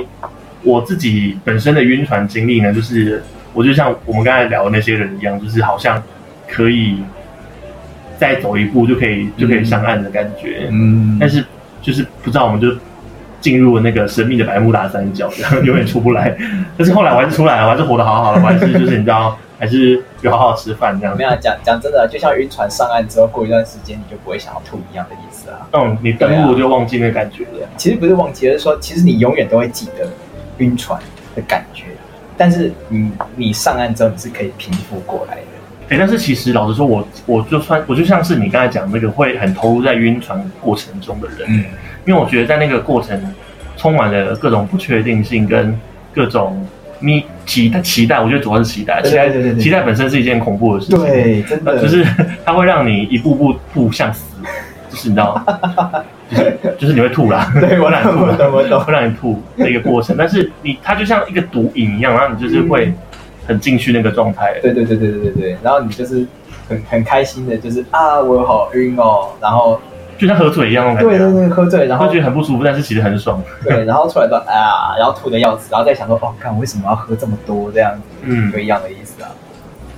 [0.62, 6.02] 我自己本身的晕船经历呢，就是我就像我们刚才聊的那些人一样，就是好像
[6.48, 7.02] 可以
[8.18, 11.44] 再走一步就可以就可以上岸的感觉，嗯，但是
[11.80, 12.68] 就是不知道我们就
[13.40, 16.36] 进入了那个神秘的百慕大三角，然后永远出不来。
[16.76, 21.24] 但是后来我还是出来了，我还是活得好好的，我还是就是你知道，还是有好好吃饭这样没。
[21.24, 25.66] 有讲讲真的，就像晕船上岸之后，过一段时间你就不会想要吐一样的意思啊。
[25.72, 27.66] 嗯，你登陆就忘记那感觉了。
[27.78, 30.06] 其实不是忘记，而是说其实你永远都会记得
[30.60, 30.98] 晕船
[31.34, 31.84] 的感觉，
[32.36, 35.42] 但是你你上岸之后你是可以平复过来的。
[35.90, 41.64] 哎、但是其实老实说，我我就算我就像是你刚才讲那个会很投入在晕船过程中的人，嗯，
[42.06, 43.20] 因为我觉得在那个过程
[43.76, 45.76] 充满了各种不确定性跟
[46.14, 46.64] 各种
[47.00, 49.60] 你期待期待，我觉得主要是期待，期待对对对。
[49.60, 51.72] 期待本身是一件恐怖的事情，对，真的。
[51.72, 52.06] 呃就是
[52.44, 54.24] 它会让你一步步步向死，
[54.90, 55.44] 就是你知道，
[56.30, 58.80] 就 是就是你会吐啦， 对我会让你吐我懂。
[58.80, 62.92] 会让你吐的一个过程，但是你它就像一个毒瘾一样，然后你就是会
[63.46, 66.26] 很进去那个状态，对对对对对对对，然后你就是
[66.68, 69.80] 很很开心的，就是啊，我好晕哦，然后
[70.18, 71.24] 就像喝醉一样那种感觉。
[71.24, 77.70] 啊，对对对，喝醉，然后会觉得很不舒服，但是其实很爽，对，然后出来说啊，然后吐的要死，然后再想说哦，看我为什么要喝这么多？
[77.72, 78.52] 这样子，嗯。
[78.52, 79.28] 就一样的意思啊，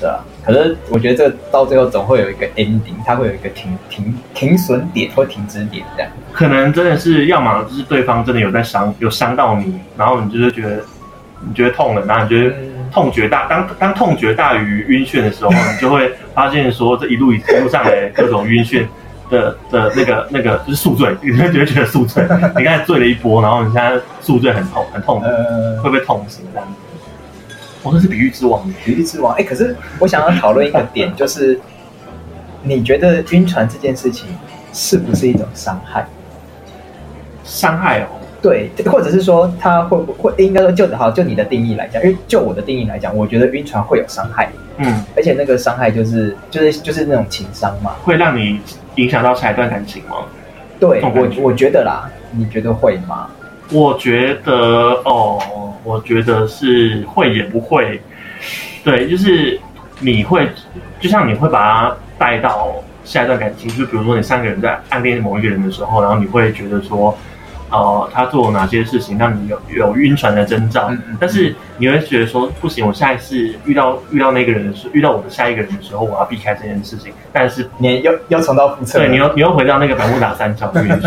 [0.01, 0.19] 对啊。
[0.45, 6.11] 可是我觉得这到最后总会有一个 ending，它会有一个停停停损点或停止点这样。
[6.33, 10.83] 可能真的是，要么就是对方真的有在伤，有伤到你，然后你就是觉得
[11.47, 18.85] 你觉得痛了，然后你觉得嗯痛觉大，当当痛觉大于晕眩的时候，你就会发现说这一路一路上来各种晕眩
[19.31, 22.23] 的的那个那个就是宿醉，你就会觉得宿醉，
[22.57, 26.75] 你刚才醉了一波，然后你现在宿醉很痛很痛，呃，会被痛醒这样子。
[27.83, 31.61] 我、那是比喻之王，比喻之王，哎，可是我想要讨论一个点，就是
[32.63, 34.29] 你觉得晕船这件事情
[34.73, 36.07] 是不是一种伤害？
[37.45, 38.07] 伤害哦。
[38.41, 47.93] 对，或者是说它会不会应该说就好就你的定义来讲，因为就我的定义来讲，我觉得晕船会有伤害，嗯，而且那个伤害就是就是就是那种情伤嘛。
[48.03, 48.59] 会让你
[48.97, 50.17] 影响到下一段感情吗？
[50.81, 53.31] 对我我觉得啦，你觉得会吗？
[53.73, 54.53] 我觉得
[55.05, 55.41] 哦，
[55.83, 58.01] 我觉得是会也不会，
[58.85, 59.59] 对，就是
[59.99, 60.47] 你会，
[61.01, 67.17] 就像你会把它带到下一段感情，就比如说你三个人在暗恋某一个人的时候，然后你会觉得说，
[67.71, 78.99] 呃，他做了哪些事情让你有有晕船的征兆，嗯嗯但是你会觉得说，不行，我下一次遇到遇到那个人的时候，遇到我的下一个人的时候，我要避开这件事情，但是你又又重蹈覆辙。
[78.99, 81.07] 对你又你又回到那个百慕达三角里面去。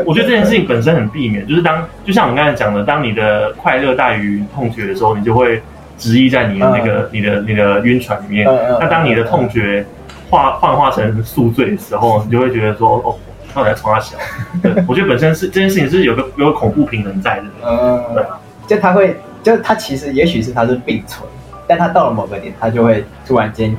[0.06, 5.60] 我觉得这件事情本身很避免，就是当就像我们刚才讲的，当你的快乐大于痛觉的时候，你就会
[5.98, 8.46] 执意在你的那个、你的你的晕船里面。
[8.80, 9.84] 那当你的痛觉
[10.30, 13.14] 化幻化成宿醉的时候，你就会觉得说，哦，
[13.54, 14.16] 到底在冲他小？
[14.62, 17.44] 对，我觉得本身是这件事情是有个有个恐怖平衡在的。
[17.64, 21.28] 嗯对啊，就他会，就他其实也许是他是并存，
[21.66, 23.76] 但他到了某个点，他就会突然间，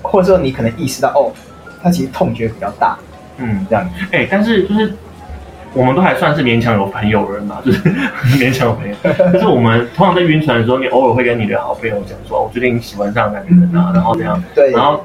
[0.00, 1.30] 或者说你可能意识到，哦，
[1.82, 2.96] 他其实痛觉比较大，
[3.36, 4.06] 嗯，这样子。
[4.12, 4.94] 哎、但是就是
[5.74, 7.78] 我们都还算是勉强有朋友的人嘛， 就是
[8.38, 8.94] 勉强有朋友。
[9.32, 15.04] 就是我们通常在晕船的时候，你偶尔会跟你的好朋友讲说，我最近喜欢上哪个人啊，然后怎样，对，然后。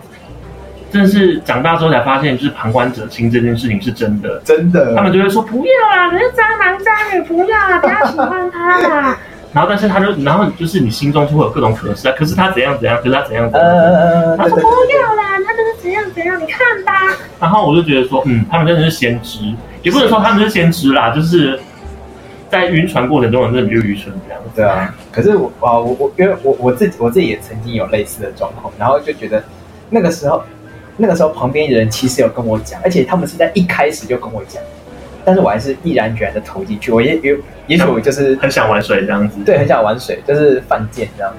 [0.90, 4.96] 真的是长大之后才发现，就是旁观者清这件事情是真的，真的。
[4.96, 9.18] 他们就会说不要啊，你是渣男渣女不要啊，不要喜欢他啦。
[9.54, 14.38] 然后，但是他就，然后就是你心中就会有各种可是啊，可是他怎样怎样，可是他怎样怎样。
[14.38, 16.94] 他说不要啦，他就是怎样怎样，你看吧。
[17.40, 19.40] 然后我就觉得说，嗯，他们真的是先知，
[19.82, 21.60] 也不能说他们是先知啦，就是
[22.50, 24.42] 在晕船过程中，真的比较愚蠢这样。
[24.56, 29.44] 对啊，可是我啊，我我因为我我自己我自己也曾经有类似的状况，然后就觉得
[29.90, 30.44] 那个时候。
[31.00, 34.60] 那个时候旁边的人其实有跟我讲，而且他们是在一开始就跟我讲，
[35.28, 36.90] 但是我还是毅然决然的投进去。
[36.90, 37.38] 我也也
[37.68, 41.34] 也许我就是很想玩水这样子，对，很想玩水，就是犯贱这样。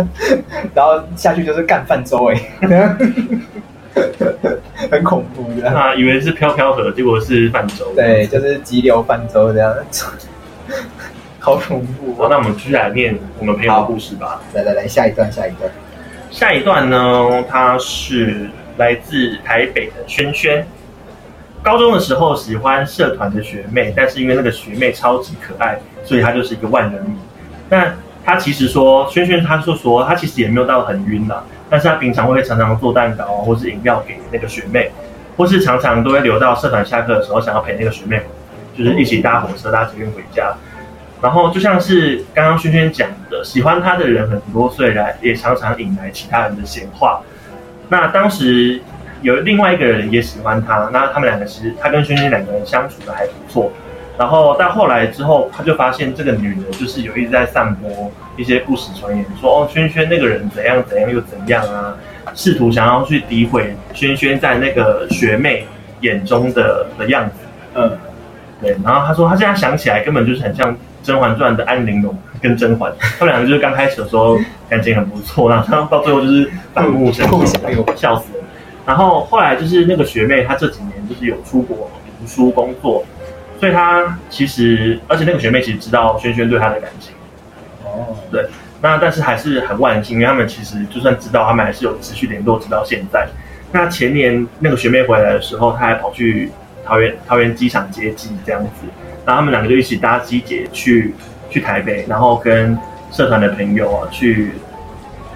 [0.74, 2.40] 然后下去就是干泛舟哎，
[4.90, 5.68] 很恐怖的。
[5.68, 7.92] 啊，以为是飘飘河，结果是泛舟。
[7.94, 9.76] 对，就是急流泛舟这样，
[11.38, 12.14] 好恐怖。
[12.14, 14.40] 好，那我们继续来念我们朋友的故事吧。
[14.54, 15.70] 来来来，下一段，下一段。
[16.30, 20.66] 下一段呢，他是来自台北的轩轩。
[21.62, 27.12] 高中的时候喜欢社团的学妹，但是因为那个学妹超级可爱，所以她就是一个万人迷。
[27.68, 27.92] 那
[28.24, 34.90] 他其实说，轩轩他就说，他其实也没有到很晕啦，但是他平常会常常做蛋糕或是饮料给那个学妹，
[35.36, 38.22] 或是常常都会留到社团下课的时候，想要陪那个学妹，
[38.76, 40.52] 就是一起搭火车搭捷运回家。
[41.22, 47.20] 然后就像是刚刚轩轩讲的，喜欢他的人很多，虽然也常常引来其他人的闲话。
[47.88, 48.80] 那当时
[49.22, 53.70] 有另外一个人也喜欢他，那他们两个其实他跟轩轩两个人相处的还不错。
[54.18, 61.96] 然后到后来之后，他就发现这个女的就是有一直在散播一些不实传言，说哦轩轩那个人怎样怎样又怎样啊，
[62.34, 65.66] 试图想要去诋毁轩轩在那个学妹
[66.00, 67.34] 眼中的的样子。
[67.74, 67.98] 嗯，
[68.60, 68.76] 对。
[68.84, 70.76] 然后他说他现在想起来根本就是很像。
[71.02, 78.39] 《甄嬛传》的安陵容跟甄嬛，他们两个就是刚开始的时候感情很不错，然后到最后就是反目成仇，哎呦笑死了。
[78.86, 81.90] 然后后来就是那个学妹，她这几年就是有出国
[82.20, 83.04] 读书工作，
[83.58, 87.14] 所以她其实，而且那个学妹其实知道轩轩对她的感情。
[87.84, 88.46] 哦，对，
[88.80, 93.28] 那但是还是很万幸，因为他们其实就算知道，他们还是有持续联络，直到现在。
[93.72, 96.50] 那前年那个学妹回来的时候，她还跑去
[96.84, 98.86] 桃园桃园机场接机这样子。
[99.26, 101.14] 然后他们两个就一起搭机姐去
[101.50, 102.76] 去台北，然后跟
[103.12, 104.52] 社团的朋友啊去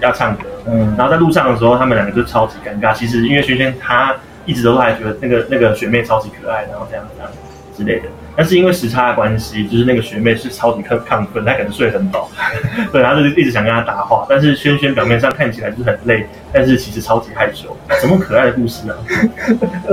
[0.01, 2.93] 要唱歌，嗯，然后在路上的时候，他们两个就超级尴尬。
[2.93, 7.31] 其实因为萱萱她一直都还觉得那个那个学妹超级可爱，然后这样这样
[7.77, 8.09] 之类的。
[8.37, 12.29] 但是因为时差的关系，就是那个学妹是超级亢亢奋，她可能睡很饱，
[12.91, 14.25] 对，然后就一直想跟她搭话。
[14.29, 17.75] 但是萱萱表面上看起来就是很累，但是其实超级害羞。
[18.01, 18.97] 什么可爱的故事啊？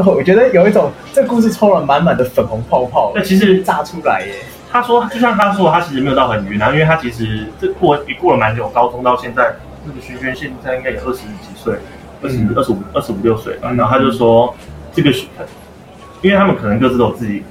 [0.04, 4.34] 我觉得有一种这故事充了满满的粉红泡泡，那其实炸出来耶。
[4.72, 9.54] 他说，就像他说，他其实没有到很晕啊，因为他其实这过也过了蛮久，高中到现在，
[9.86, 11.74] 那个萱萱现在应该有二十几岁，
[12.22, 13.72] 二十二十五二十五六岁吧。
[13.76, 14.54] 然后他就说，
[14.92, 15.10] 这个
[16.20, 17.42] 因为他们可能各自都有自己。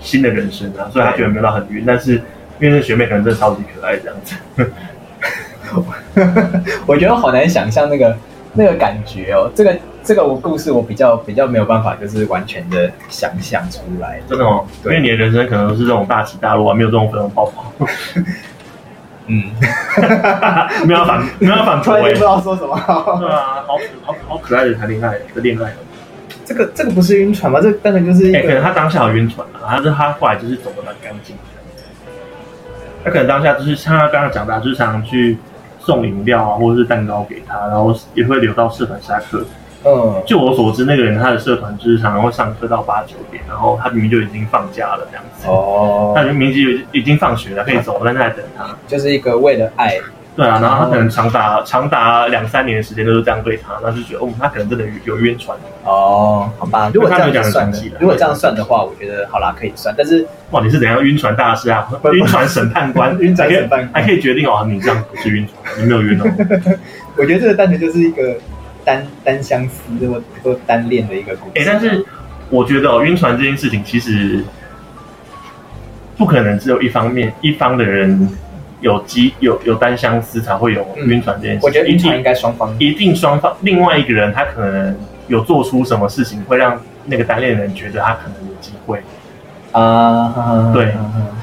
[0.00, 2.12] 新的人生啊，所以他觉得没有到很晕，但是
[2.60, 4.36] 因为那学妹可能真的超级可爱这样子，
[6.86, 8.16] 我觉得好难想象那个
[8.52, 9.50] 那个感觉哦。
[9.56, 14.20] 这个这个我故事我比较比较没有办法，就是完全的想象出来。
[14.28, 17.72] 真的哦，因为你的人生可能是这种大起大落啊，没有这种粉红泡泡。
[19.28, 19.44] 嗯，
[20.88, 22.74] 没有反没有反驳，不知道说什么。
[23.20, 25.72] 对啊，好好好可爱的谈恋爱的恋爱。
[26.44, 27.60] 这个这个不是晕船吗？
[27.60, 31.42] 这单纯就是可能他当下有晕船了，他是他后来就是走的蛮干净的。
[33.04, 35.36] 他可能当下就是像他刚刚讲的，就是常常去
[35.78, 39.44] 送饮料啊，或者是蛋糕给他，然后也会留到社团下课。
[39.84, 45.46] 嗯，就我所知，那个人他的社团就是常常会上课到八九点，然后他明明就已经放假了这样子。
[45.46, 46.58] 哦，他明明就
[46.92, 49.94] 已经放学了，可以走，但在等他，就是一个为了爱。
[50.36, 56.48] 对啊，然后他可能长达长达两三年的时间都是这样对他，那就觉得哦，他可能真的有晕船哦。
[56.58, 59.92] 好吧，如果这样算的，如果这样算的话，我觉得好啦，可以算。
[59.98, 61.88] 但是哇，你是怎样晕船大师啊？
[62.12, 66.24] 晕船审判官， 晕船审判官还可以决定哦，你这样不是晕船，你没有晕哦。
[67.18, 68.36] 我觉得这个单纯就是一个
[68.84, 71.52] 单单相思或或单恋的一个故事。
[71.56, 72.04] 哎，但是
[72.50, 74.44] 我觉得哦，晕船这件事情其实
[76.16, 78.28] 不可能只有一方面一方的人。
[78.80, 83.52] 有机有有单相思才会有晕船这件事情，我觉得晕船应该双方，一定双方。
[83.62, 89.02] 另外一个人他可能有做出什么事情，会让那个单恋人觉得他可能有机会
[89.72, 90.70] 啊。
[90.72, 90.94] 对，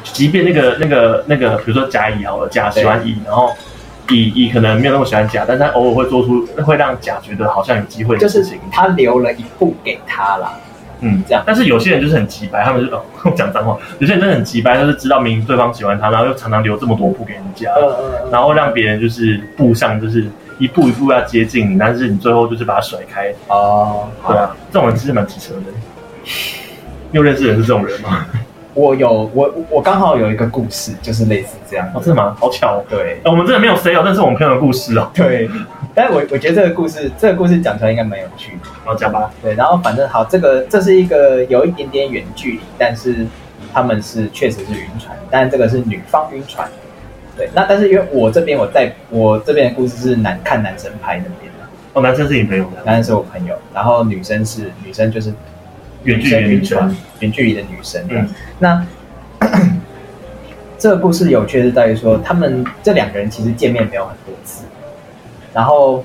[0.02, 3.54] 即便那个那个那个，比如说甲乙好了，甲喜欢乙，然后
[4.10, 8.60] 乙乙可能没有那么喜欢甲，但他偶尔会做出会让甲觉得好像有机会的事情。
[8.72, 10.54] 他留了一步给他啦，
[11.00, 13.04] 嗯，这样但是有些人就是很急白，他们就哦
[13.36, 20.26] 讲脏话，有些人真的很急白，就是知道明明对方喜欢他，然后又常常留这么多步给人家，嗯嗯然后让别人就是步上就是
[20.60, 25.62] 一步一步要接近你，但是你最后就是把他甩开，哦，对啊，这种人其实蛮机车的。
[27.12, 28.26] 你有认识的人是这种人吗？
[28.76, 32.06] 我有我我刚好有一个故事，就是类似这样哦，的。
[32.06, 32.38] 真的吗？
[32.40, 35.10] 好巧、哦，对哎我们真的没有 say 哦，但是我们朋友的故事哦。
[35.14, 35.50] 对，
[35.96, 38.70] 但是我我觉得这个故事这个故事讲出来应该蛮有趣的。
[38.86, 43.26] 然后讲吧，对，然后反正好，这个这是一个有一点点远距离，但是
[43.74, 46.70] 他们是确实是晕船，但这个是女方晕船。
[47.38, 55.34] 对，那但是因为我这边我在我这边的故事是男看男生拍那边的，哦，男生是你朋友的，男生是我朋友，然后女生是女生就是
[56.06, 58.04] 远距离的女生，远距离的女生。
[58.10, 58.28] 嗯
[58.60, 58.86] 那
[60.78, 64.66] 这个故事有趣是在于说，他们这两个人其实见面没有很多次，
[65.54, 66.04] 然后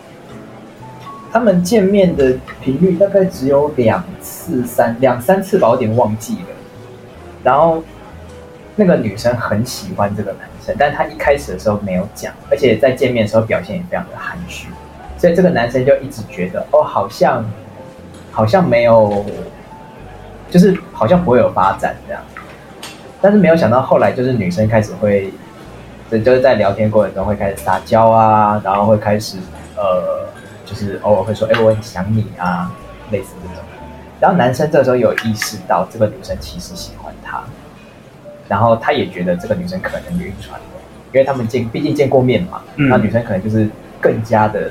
[1.32, 6.48] 他们见面的频率大概只有两次、三两三次吧，我有点忘记了。
[7.42, 7.82] 然后
[8.76, 14.68] 那个女生很喜欢这个男生，但她一开始的时候没有讲，而且在见面的时候表现也非常的含蓄，
[15.18, 17.44] 所以这个男生就一直觉得哦，好像
[18.30, 19.26] 好像没有，
[20.50, 22.22] 就是好像不会有发展这样。
[23.22, 25.32] 但是没有想到后来就是女生开始会，
[26.10, 29.36] 就是在聊天过程中会开始撒娇啊，然后会开始
[29.76, 30.26] 呃，
[30.64, 32.72] 就是偶尔会说，哎、我很想你啊，
[33.10, 33.64] 类似这种。
[34.18, 37.42] 然后男生这时候有意识到这个女生其实喜欢他，
[38.48, 40.60] 然后他也觉得这个女生可能晕船，
[41.12, 43.68] 因为他们见毕竟见过面嘛，嗯那女生可能就是
[44.00, 44.70] 更加的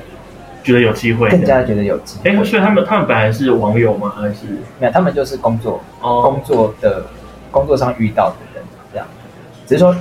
[0.64, 2.32] 觉得有机会，更加觉得有机会。
[2.32, 4.14] 哎，所以他们他们本来是网友吗？
[4.16, 4.46] 还是
[4.80, 7.06] 没有，他们就是工作哦工作的
[7.52, 9.08] 工作上遇到的人这样，
[9.66, 9.96] 只是说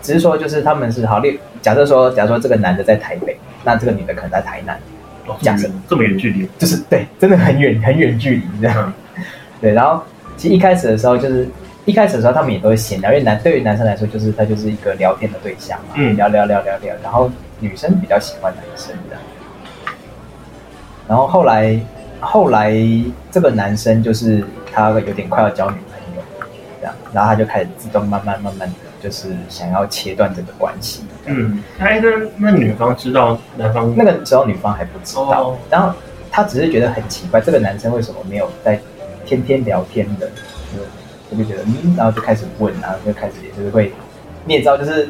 [0.00, 4.78] 只是说就是他们是好，例假设说假如说这个男的在台北，那这个女的可能在台南，
[5.26, 8.92] 哦假设这么远距离，就是对，真的很远 很远距离这样。
[9.60, 10.02] 对，然后
[10.36, 11.46] 其实一开始的时候就是
[11.84, 17.30] 一开始的时候他们也都会闲聊，因为男对于男生来说就是他就是一个聊天的对象嘛，嗯聊聊聊聊聊，然后
[17.60, 19.22] 女生比较喜欢男生这样。
[21.08, 21.80] 然后后来
[22.20, 22.74] 后来
[23.30, 26.22] 这个男生就是他有点快要交女朋友
[26.80, 31.02] 这样，然后他就开始自动慢慢慢慢的就是想要切断这个关系。
[31.24, 35.92] 嗯，哎，那那女方知道男方那个时候女方还不知道，哦然后
[36.30, 38.78] 他只是觉得很奇怪，这个男生为什么没有在
[39.24, 40.26] 天天聊天的？
[40.26, 40.82] 就
[41.30, 43.92] 我就觉得嗯，然后就开始问，然后就开始也就是会，
[44.44, 45.08] 你也知道，就是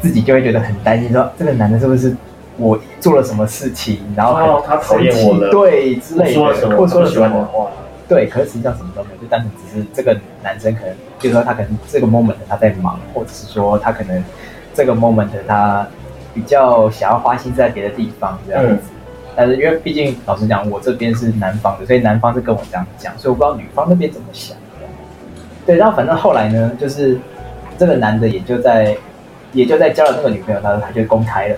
[0.00, 2.16] 自己就会觉得很担心，说这个男的是不是
[2.58, 5.50] 我做了什么事情，然后他讨厌我了。
[5.50, 7.70] 对之类的，说了什么或说了什么
[8.08, 8.90] 对，可是实际上什么。
[8.94, 14.24] 都没有，就单纯只是这个男生可能，就是说他可能这个 moment 他在忙，或者是说他可能
[14.74, 15.86] 这个 moment 他
[16.34, 18.84] 比较想要花心思在别的地方这样子。
[19.36, 24.56] 但是因为毕竟老实讲，我这边是男方的，所以男方是跟我这样讲，所以我不知道女方那边怎么想。
[25.64, 27.18] 对，然后反正后来呢，就是
[27.78, 28.96] 这个男的也就在
[29.52, 31.56] 也就在交了那个女朋友，他他就公开了，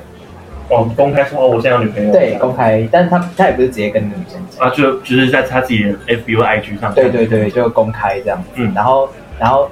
[0.71, 4.67] 哦，公开说哦，我现在有女朋友，对，公开，但是他他也不是直接跟女生讲。
[4.67, 8.49] 啊，就就是在他自己的 FB 或 IG 上，对对对，就公开这样子。
[8.55, 9.09] 嗯然后
[9.39, 9.71] 然后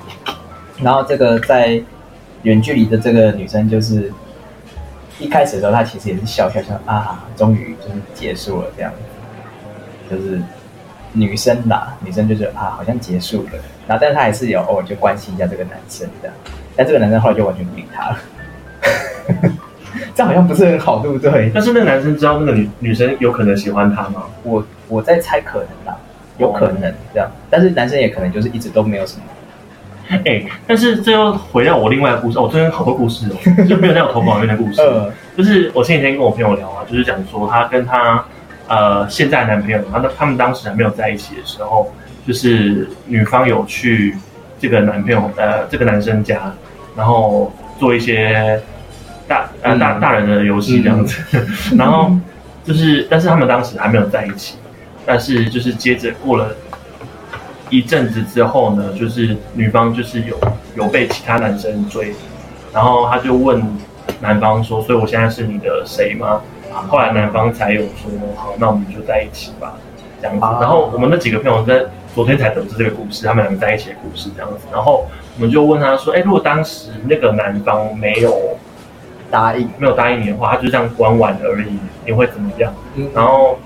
[0.82, 1.80] 然后这个在
[2.42, 4.12] 远距离的这个女生，就是
[5.18, 8.92] 一开始的时候，她其实也是笑笑笑啊，终于就是结束了这样
[10.10, 10.40] 子，就是
[11.12, 13.50] 女生啦，女生就觉得啊，好像结束了。
[13.86, 16.30] 然后但是她还是有偶尔就关心一下这个男生的，
[16.76, 18.18] 但这个男生后来就完全不理她了。
[20.14, 21.50] 这好像不是很好，对不对？
[21.54, 24.24] 但是那个男生知道那个女女生有可能喜欢他吗？
[24.42, 25.96] 我我在猜可能啦，
[26.38, 26.80] 有可能
[27.12, 29.22] 这样，但是男生也可能就是一直都没有什么。
[30.24, 33.36] 哎、但是这又回到我另外的故事，哦，真的好多故事哦，
[33.68, 34.80] 就没有在我投稿里面的故事。
[34.80, 38.24] 呃，就是我前几天跟我朋友聊啊，就是讲说她跟她
[38.68, 41.92] 呃现在的男朋友，然后他们当时还没有在一起的时候，
[42.26, 44.16] 就是女方有去
[44.58, 46.54] 这个男朋友呃这个男生家，
[46.96, 48.58] 然后做一些
[49.28, 51.22] 大呃大嗯大人的游戏这样子，
[51.76, 52.10] 然后
[52.64, 54.56] 就是但是他们当时还没有在一起，
[55.04, 56.54] 但是就是接着过了。
[57.70, 60.40] 一阵子之后呢，就是女方就是有
[60.74, 62.14] 有被其他男生追，
[62.72, 63.62] 然后他就问
[64.20, 66.40] 男方说：“所以我现在是你的谁吗？”
[66.88, 69.74] 后来男方才有说：“好，那我们就在一起吧。”
[70.22, 70.46] 这样子。
[70.46, 74.66] 啊然后我们那几个朋友在昨天才得知这个故事，他们两个在一起的故事这样子。
[74.72, 75.06] 然后
[75.36, 78.56] 我们就问他说：“哎，如果当时那个男方没有
[79.30, 83.58] 答应，没有答应你的话，他就这样玩玩而已，你会怎么样？”嗯然后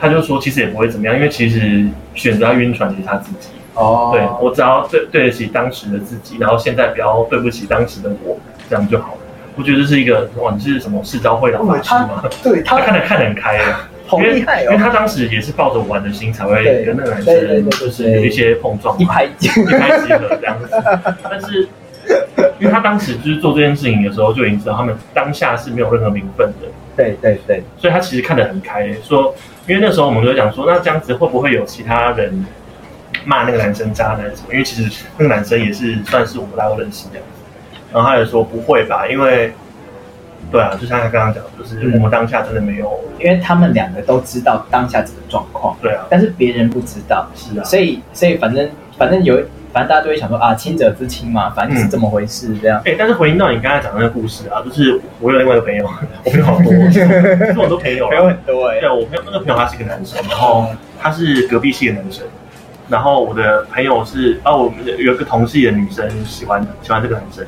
[0.00, 8.36] 他就说：“其实也不会怎么样，因为其实选择要晕船也是他自己。”哦，对我只要对对得起当时的自己，然后现在不要对不起当时的我，
[8.68, 9.18] 这样就好了。
[9.56, 12.22] 我觉得这是一个哇，你是什么世招会老法师吗？
[12.42, 13.64] 对他他看得看得很开耶，
[14.06, 20.68] 好因为厉害哦因为他当时也是抱着玩的心才会跟那个男生就是有一些碰撞嘛，一拍即一拍即合这样子。
[21.30, 21.68] 但是
[22.62, 29.34] 因为他当时就是做这件事情的时候，就已经知道他们当下是没有任何名分的，对对对，所以他其实看得很开，说
[29.66, 32.46] 因为那时候我们就讲说，那这样子会不会有其他人
[33.24, 34.52] 骂那个男生渣男什么？
[34.52, 37.42] 因为其实那个男生也是算是我们大家都认识这样子。
[37.92, 39.52] 然后他也说不会吧，因为
[40.52, 41.94] 对啊，就像他刚刚讲，就是嗯。
[41.94, 49.42] 我们当下真的没有，因为他们两个都知道当下这个状况，对啊，但是别人不知道，是啊，所以所以反正反正有，
[49.72, 52.80] 反正大家都会想说啊，亲者之亲嘛，反正就是这么回事，这样。
[52.84, 55.88] 哎、但是回应到你刚才讲的那个故事啊，就是我有另外一个朋友，
[56.24, 60.68] 我朋友好多， 其实我很多朋友啊，朋友很多哎、对我朋友那个朋友他是一个男生，然后
[61.00, 62.24] 他是隔壁系的男生，
[62.88, 67.44] 然后我的朋友是啊，我们有一个同系的女生喜欢喜欢这个男生，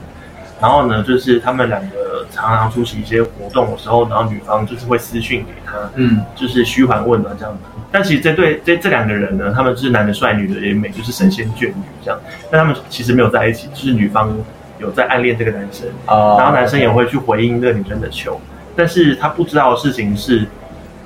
[0.65, 7.61] 然后呢，就是他们两个常常出席一些活动的时候，然后女方就是会私讯给他，嗯，就是嘘寒问暖这样子。
[7.93, 12.19] 但其实这对这这两个人呢，他们就是男的帅，女的也美，就是神仙眷侣这样。
[12.51, 14.35] 但他们其实没有在一起，就是女方
[14.79, 16.37] 有在暗恋这个男生，哦。
[16.39, 18.41] 然后男生也会去回应这个女生的求，
[18.75, 20.47] 但是他不知道的事情是，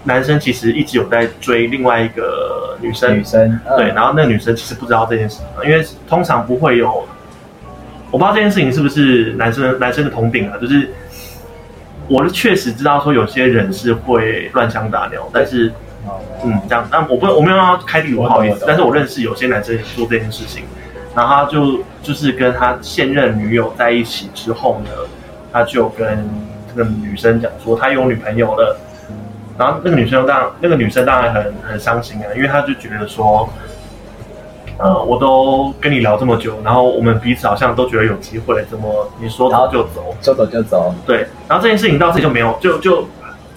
[0.04, 3.18] 男生其实一直有在追另外一个女生。
[3.18, 3.76] 女，生，嗯。
[3.76, 7.04] 对，然后那个女生其实不知道这件事，因为通常不会有，
[8.10, 10.90] 我不知道这件事情是不是男生男生的通病啊，就是
[12.08, 15.72] 我确实知道说有些人是会乱枪打鸟，但是
[16.06, 16.20] 哦。
[16.44, 20.62] 嗯，这样，但我不我没有要开地图，不好意，思但是我认识有些男生也做这件事情，
[21.14, 24.90] 然后他就就是跟他现任女友在一起之后呢，
[25.52, 26.24] 他就跟
[26.68, 28.78] 这个女生讲说他有女朋友了，
[29.58, 33.48] 然后那个女生当然那个女生当然很很伤心啊，因为她就觉得说，
[34.78, 40.14] 呃，我都跟你聊这么久，然后我们彼此好像都觉得有机会，怎么你说走就走？
[40.22, 43.04] 说走就走，对，然后这件事情到这里就没有就就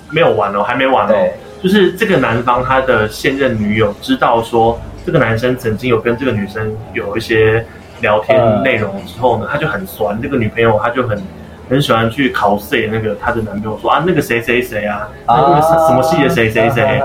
[0.10, 1.14] 没有完了，还没完哦。
[1.62, 7.64] 就是这个男方他的现任女友知道说这个男生曾经有跟这个女生有一些
[8.00, 11.22] 聊天内容之后呢，他就很酸，这个女朋友他就很
[11.70, 17.00] 很喜欢去考 C 那个她的男朋友说啊那个谁谁谁啊，那个什什么系的谁谁谁，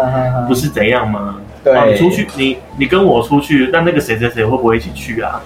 [0.49, 1.37] 不是怎样吗？
[1.67, 5.43] 对啊，你出去你你跟我出去，那那个谁谁谁会不会一起去啊？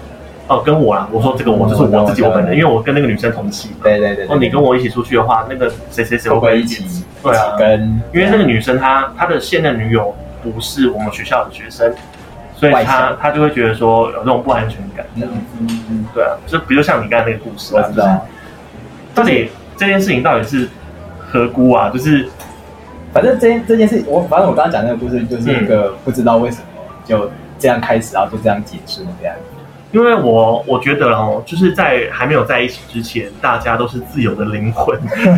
[0.47, 3.77] 哦，跟我啊，我说这个我就是我自己我本人，因为我跟那个女生同期嘛。
[3.83, 6.85] 对对对，哦，你跟我一起出去的话，那个谁谁谁会会不不会会一起
[7.23, 8.01] 对啊跟？
[8.13, 11.91] 因为那个女生她她的现任女友不是我们学校的学生，
[12.55, 15.03] 所以外她她就会觉得说有这种不安全感。
[15.15, 15.23] 嗯
[15.59, 17.73] 嗯嗯，对啊，就比如像你刚才那个故事。
[19.13, 20.69] 到底这件事情到底是
[21.19, 21.89] 何辜啊？
[21.89, 22.27] 就是
[23.13, 26.63] 反正这件这件事，我反正我刚刚讲那个故事，就是一嗯个不知道为什么
[27.05, 29.35] 就这样开始，然后就这样结束这样。
[29.91, 34.97] 因为我我觉得哦，就是在还没有在一起之前，大家都是自由的灵魂，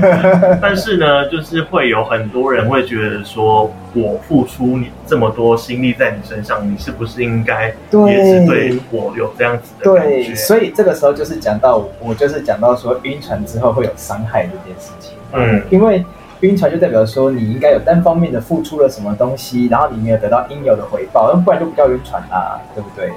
[0.62, 7.74] 但是呢，就是会有很多人会觉得说，我付出你这么多心力在你身上，你是不是应该
[8.08, 10.36] 也是对我有这样子的感对，觉？
[10.36, 15.14] 所以这个时候就是讲到我就是讲到说晕船之后会有伤害这件事情。
[15.32, 16.06] 嗯，因为
[16.44, 23.12] 晕船就代表说你应该有单方面的付出了什么东西，然后你没有得到应有的回报，那不然就不叫晕船啦，对不对？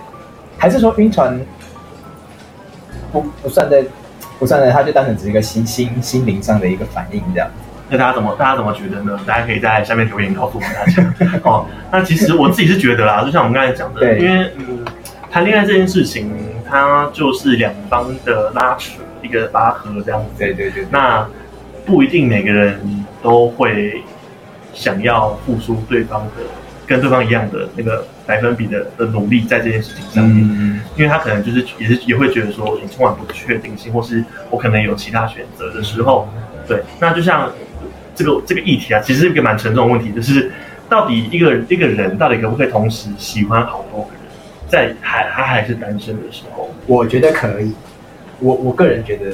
[0.56, 1.38] 还是说晕船
[3.12, 3.84] 不不算在
[4.38, 7.48] 不算在，它就单纯只是一个心心心灵上的一个反应这样？
[7.88, 9.18] 那大家怎么大家怎么觉得呢？
[9.26, 11.38] 大家可以在下面留言告诉我们大家。
[11.42, 14.84] 哦，那其实我自己是觉得啦，就像我们刚才讲的，因为嗯，
[15.30, 16.32] 谈恋爱这件事情，
[16.68, 20.28] 它就是两方的拉扯，一个拔河这样子。
[20.38, 21.26] 对对对，那
[21.84, 22.80] 不一定每个人
[23.22, 24.02] 都会
[24.74, 26.42] 想要付出对方的
[26.86, 30.48] 跟对方一样的那个百分比的的努力在这件事情上面。
[30.52, 36.28] 嗯，因为他可能就是也是也会觉得说你充满不确定性，或是我可能有其他选择的时候，
[36.68, 37.50] 对，那就像
[38.14, 40.52] 这个这个议题啊，其实是一个蛮沉重的问题，就是
[40.88, 44.20] 到底一个一个人到底可不可以同时喜欢好多个人，
[44.68, 47.72] 在还他还是单身的时候，我觉得可以，
[48.38, 49.32] 我我个人觉得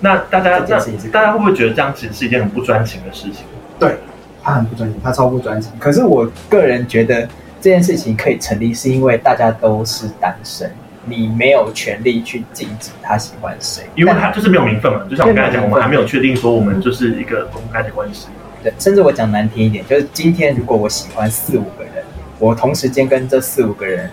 [0.00, 0.78] 那大家那
[1.10, 3.44] 大家会不会觉得这样其实是一件很不专情的事情？
[3.78, 3.96] 对，
[4.42, 5.72] 他很不专情，他超不专情。
[5.78, 7.22] 可是我个人觉得
[7.60, 10.70] 这件事情可以成立，是因为大家都是单身，
[11.04, 18.28] 你没有权利去禁止他喜欢谁，因为他就是没有名分嘛，就像我刚才讲，我们还没有确定说我们就是一个公开的关系。
[18.62, 22.04] 对，甚至我讲难听一点，就是今天如果我喜欢四五个人，
[22.38, 24.10] 我同时间跟这四五个人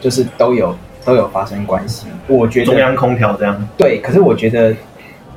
[0.00, 4.74] 就是都有都有发生关系，我觉得中央空调这样，对，可是我觉得，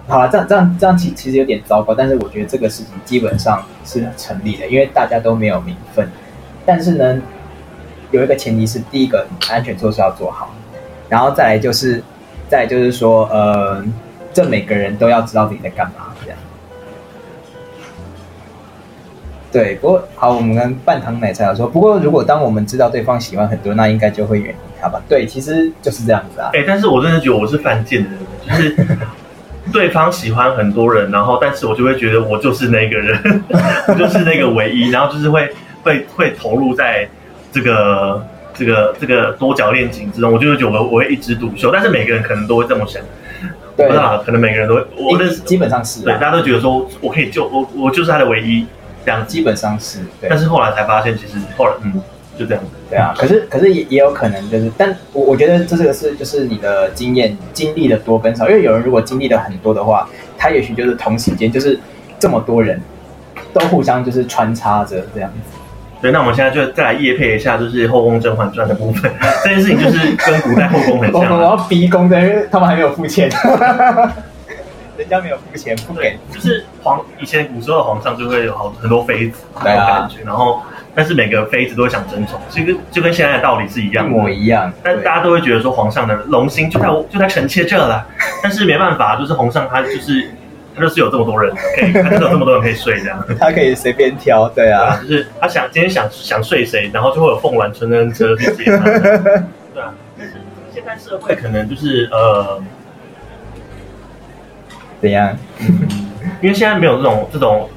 [0.08, 6.08] 好了，这样这样这样其其实有点糟糕，但是我觉得这个事情基本上是成立的，因为大家都没有名分。
[6.66, 7.22] 但是呢，
[8.12, 10.54] 有一个前提是，第一个安全措施要做好，
[11.08, 12.04] 然后再来就是，
[12.50, 13.84] 再来就是说，呃，
[14.34, 16.38] 这每个人都要知道自己在干嘛，这样。
[19.52, 25.02] 对，不过好，我们跟半糖奶茶说，不过如果当我们知道对方喜欢很多，那应该就会远离他吧？
[25.08, 26.50] 对，其实就是这样子啊。
[26.54, 28.10] 哎、但是我真的觉得我是犯贱的，
[28.48, 28.76] 就是
[29.74, 33.44] 对方喜欢很多人，然后但是我就会觉得我就是那个人，
[33.90, 35.50] 我就是那个唯一，然后就是会
[35.84, 37.10] 会会投入在
[37.52, 48.66] 这个这个这个多角恋情之中，我就会觉得我我会一枝独秀，但是每个人可能都会这么想，我对不知道，可能每个人都会，我认识基本上是对，啊，大家都觉得说我可以救我，我就是他的唯一
[49.06, 50.30] 这样，基本上是对。
[50.30, 50.38] 但。
[50.38, 52.02] 是后来才发现，其实后来嗯
[52.38, 61.80] 就这样子，对啊，可是可是也也有可能就是，但我我觉得这个是就是你的经验经历的多跟少，因为有人如果经历的很多的话，他也许就是同时间就是
[62.20, 62.80] 这么多人
[63.52, 65.58] 都互相就是穿插着这样子。
[66.00, 69.12] 对，那我们现在就再来夜配一下，就是《后宫甄嬛传》的部分。
[69.44, 73.28] 这件事情就是跟古代后宫很我像我啊、要逼宫的，因为他们还没有付钱，
[74.98, 80.62] 人家没有付钱不给对。，就是皇以前古时候的皇上就会有好很多妃子，对啊那种感觉，然后
[80.96, 84.10] 但是每个妃子都会想争宠，就跟就跟现在的道理是一一样一。
[84.10, 88.06] 模一样，但大家都会觉得说皇上的龙心就在就在臣妾这了，
[88.44, 90.30] 但是没办法，就是皇上他就是
[90.76, 93.26] 他就是有这么多人可以，他就是有这么多人可以睡这样。
[93.40, 98.84] 他可以随便挑，对对啊，啊，就是他想今天想想睡谁，然后就会有凤鸾春恩车去接他。
[99.74, 100.34] 对啊，但是
[100.74, 102.62] 现在社会可能就是呃，
[105.02, 105.36] 怎样？
[106.42, 107.70] 因为现在没有这种这种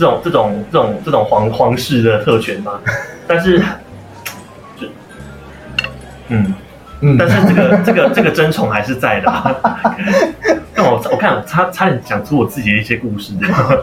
[0.00, 2.80] 这种这种这种这种皇皇室的特权吗，
[3.28, 3.58] 但是
[4.78, 4.86] 就
[6.28, 6.54] 嗯，
[7.00, 7.18] 嗯。
[7.18, 9.54] 但是这个这个这个争宠还是在的啊。
[10.74, 13.34] 但我我看我差差点讲出我自己的一些故事，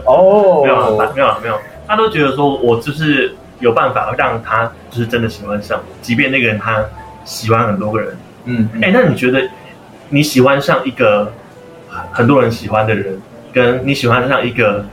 [0.04, 1.56] 哦， 没有啊没有啊没有，
[1.86, 6.84] 他都觉得说我就是有办法让他就是真的喜欢上我，即便那个人他
[7.24, 8.16] 喜欢很多个人。
[8.46, 9.48] 嗯，哎、那你觉得
[10.08, 11.32] 你喜欢上一个
[11.88, 13.20] 很很多人喜欢的人，
[13.52, 14.84] 跟你喜欢上一个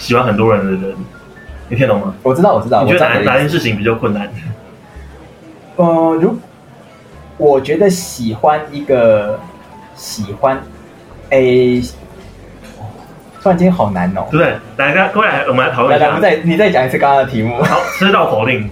[0.00, 0.96] 喜欢很多人的人，
[1.68, 2.14] 你听懂吗？
[2.22, 4.28] 我知道，我知道，你觉得哪哪件事情比较困难？
[5.76, 6.36] 呃，如
[7.36, 9.38] 我觉得喜欢一个
[9.94, 10.60] 喜欢，
[11.28, 11.82] 诶，
[13.42, 14.38] 突然间好难哦对。
[14.38, 14.46] 不对？
[14.48, 16.10] 来，大家各位来，我们来讨论一下。
[16.12, 18.68] 们再你再讲一次刚刚的题目，好，吃到否定，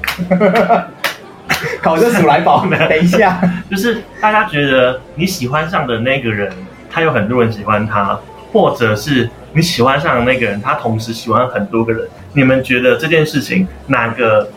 [1.80, 2.64] 考这鼠来宝。
[2.88, 3.38] 等一下，
[3.70, 6.50] 就是大家觉得你喜欢上的那个人，
[6.90, 8.18] 他有很多人喜欢他，
[8.52, 9.28] 或者是
[9.58, 14.48] 你喜欢上的那个人，他同时喜欢很多个人，你们觉得这件事情哪个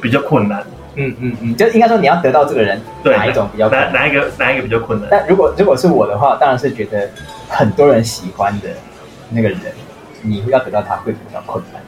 [0.00, 0.62] 比较困难？
[0.94, 3.92] 嗯嗯嗯，就应该说你要得到这个人对，哪一种比较困难？
[3.92, 5.08] 哪哪一个哪一个比较困难？
[5.10, 7.10] 但如果如果是我的话，当然是觉得
[7.48, 8.68] 很多人喜欢的
[9.30, 9.58] 那个人，
[10.22, 11.82] 你要得到他会比较困难。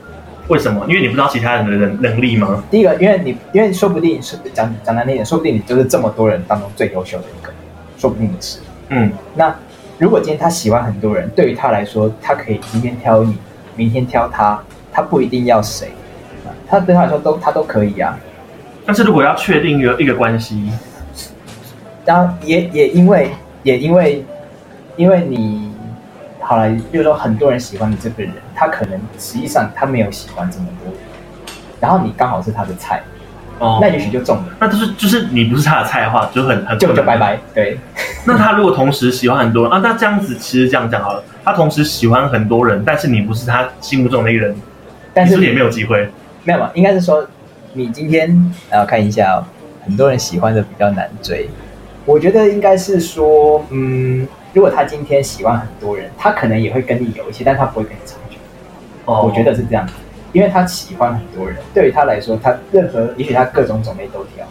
[0.48, 0.84] 为什么？
[0.88, 2.64] 因为你不知道其他人的能能力吗？
[2.68, 7.52] 第一个，因为你因为说不定是讲讲难听点，说不定你就是这么多人当中最优秀的一个，
[7.96, 8.58] 说不定你是。
[8.88, 9.54] 嗯，那
[9.98, 13.36] 如果今天他喜欢很多人，对于他来说，他可以今天挑你，
[13.74, 15.90] 明天挑他，他不一定要谁，
[16.68, 18.18] 他对他来说都他都可以啊。
[18.84, 20.70] 但是如果要确定一个一个关系，
[22.04, 23.30] 然后也也因为
[23.62, 24.24] 也因为
[24.96, 25.72] 因为你
[26.40, 30.92] 好了，就是说很多人喜欢你这个人，他可能实际上他没有喜欢这么多，
[31.80, 33.02] 然后你刚好是他的菜，
[33.58, 37.38] 哦那也许就中了，那就是就是你不是他的菜的话，就很很就就拜拜。
[37.54, 37.78] 对，
[38.26, 44.56] 那他如果同时喜欢很多人啊，那这样子其实这样讲好了，他同时喜欢很多人，但是你不是他心目中的一个人，
[45.14, 46.08] 但是你是不是也没有机会？
[46.44, 47.26] 没有嘛，应该是说
[47.72, 49.44] 你今天呃看一下、哦，
[49.84, 51.48] 很多人喜欢的比较难追。
[52.04, 58.36] 我觉得应该是说，嗯，如果他今天喜欢很多人，他可能也会跟你有一些，但他不会跟你长久。
[59.06, 59.92] 哦我觉得是这样子，
[60.36, 64.46] 因为他喜欢很多人，对于他来说，他任何也许他各种种类都挑。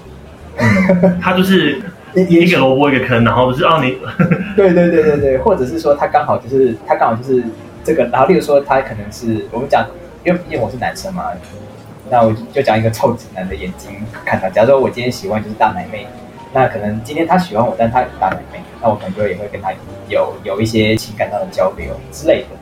[0.58, 1.80] 嗯 他就是
[2.16, 4.00] 一个萝卜一个坑，然后就是哦你
[4.58, 7.44] 对对对对对，或者是说他刚好就是他刚好就是
[7.84, 9.86] 这个，然后例如说他可能是我们讲，
[10.24, 11.26] 因为毕竟我是男生嘛，
[12.10, 13.92] 那我就讲一个臭直男的眼睛
[14.26, 14.50] 看他。
[14.50, 16.08] 假如说我今天喜欢就是大奶妹，
[16.52, 19.72] 那可能今天他喜欢我，但他有大奶妹，那我可能就也会跟他
[20.10, 22.58] 有有一些情感上的交流之类的。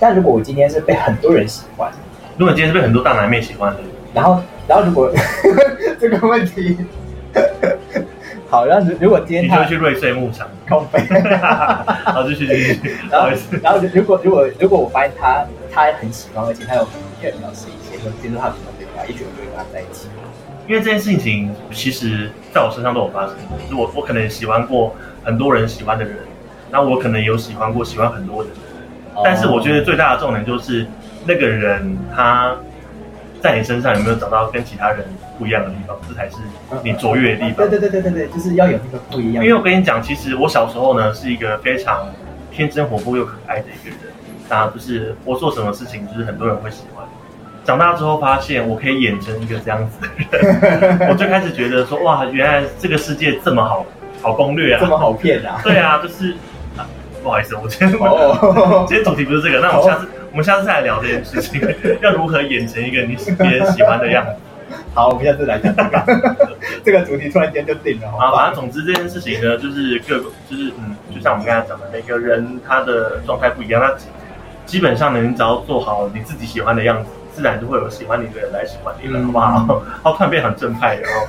[0.00, 1.88] 但如果我今天是被很多人喜欢，
[2.36, 3.80] 如果你今天是被很多大奶妹喜欢的，
[4.12, 5.10] 然后然后如果
[6.00, 6.76] 这个问题，
[8.50, 10.98] 好，然后如如果今天他你就会去瑞穗牧场，空飞。
[12.12, 20.08] 好继续继续，不然后好意思，，然后如果如果如果我发现他他很喜欢，而且他有明确表示一些，就接受他喜欢这个，也许我就会跟他在一起。
[20.66, 26.16] 因为这件事情其实在我身上都有发生，就是我我可能喜欢过很多人喜欢的人，
[26.70, 28.50] 那我可能有喜欢过喜欢很多人。
[29.22, 30.86] 但是我觉得最大的重点就是
[31.26, 32.54] 那个人他
[33.40, 35.04] 在你身上有没有找到跟其他人
[35.38, 36.36] 不一样的地方，这才是
[36.82, 37.78] 你卓越的地方对。
[37.78, 39.44] 对对对对对，就是要有那个不一样。
[39.44, 42.08] 因为我跟你讲，其实我小时候呢是一个非常
[42.50, 44.12] 天真活泼又可爱的一个人，
[44.48, 47.04] 那就是我做什么事情就是很多人会喜欢。
[47.64, 53.86] 长大之后发现我可以演成一个这样子的人， 我就开始觉得说哇，原来这个世界这么好
[54.20, 55.60] 好攻略啊，这么好骗啊！
[55.62, 56.32] 对啊，就是、
[56.76, 56.86] 啊
[57.22, 61.62] 不好意思，我今天、哦， 今天主题不是这个，那我下次、我们下次再来聊这件事情，
[62.02, 64.32] 要如何演成一个你别人喜欢的样子
[64.92, 68.30] 好，我们下次来讲这个，这个主题突然间就定了，好啊。
[68.32, 73.94] 吧反正总之这件事情呢，就是各个就是嗯，就像我们刚才讲的，每个人他的状态不一样，那
[74.66, 79.82] 基本上呢，你只要做好你自己喜欢的样子，自然就会有喜欢你的人来喜欢你了，嗯好不好？
[80.02, 81.28] 好，突然变很正派，然后。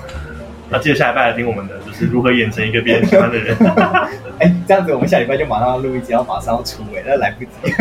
[0.70, 3.56] 那接着下礼拜来听我们的，就是如何演成一个别人喜欢的人。
[4.40, 7.74] 哎，这样子我们下礼拜就马上要录一集，要马上要出哎，那来不及。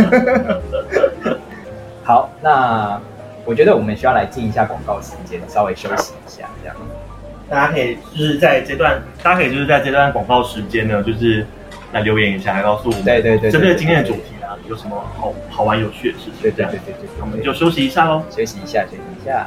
[2.05, 3.01] 好，那
[3.45, 6.77] 我觉得我们需要来进一下广告时间，稍微休息一下，这样。
[7.49, 11.47] 大家可以就是在这段，大家可以就是在这段广告时间呢，就是
[11.93, 16.35] 来留言一下，来告诉我们，对对对对针对今天的主题啊，有什么好好玩有趣的事情？
[16.43, 18.23] 对对对对对，我们就休息一下喽。
[18.31, 19.47] 休息一下，休息一下。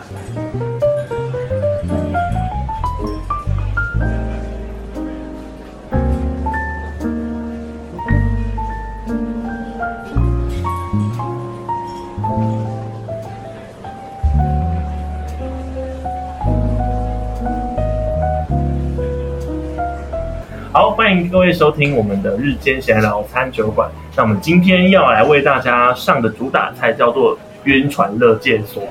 [20.78, 23.90] 好，欢迎各位收听我们的日间闲聊餐酒馆。
[24.16, 28.84] 那我们今天要来为大家上的主打菜叫做晕船乐界所。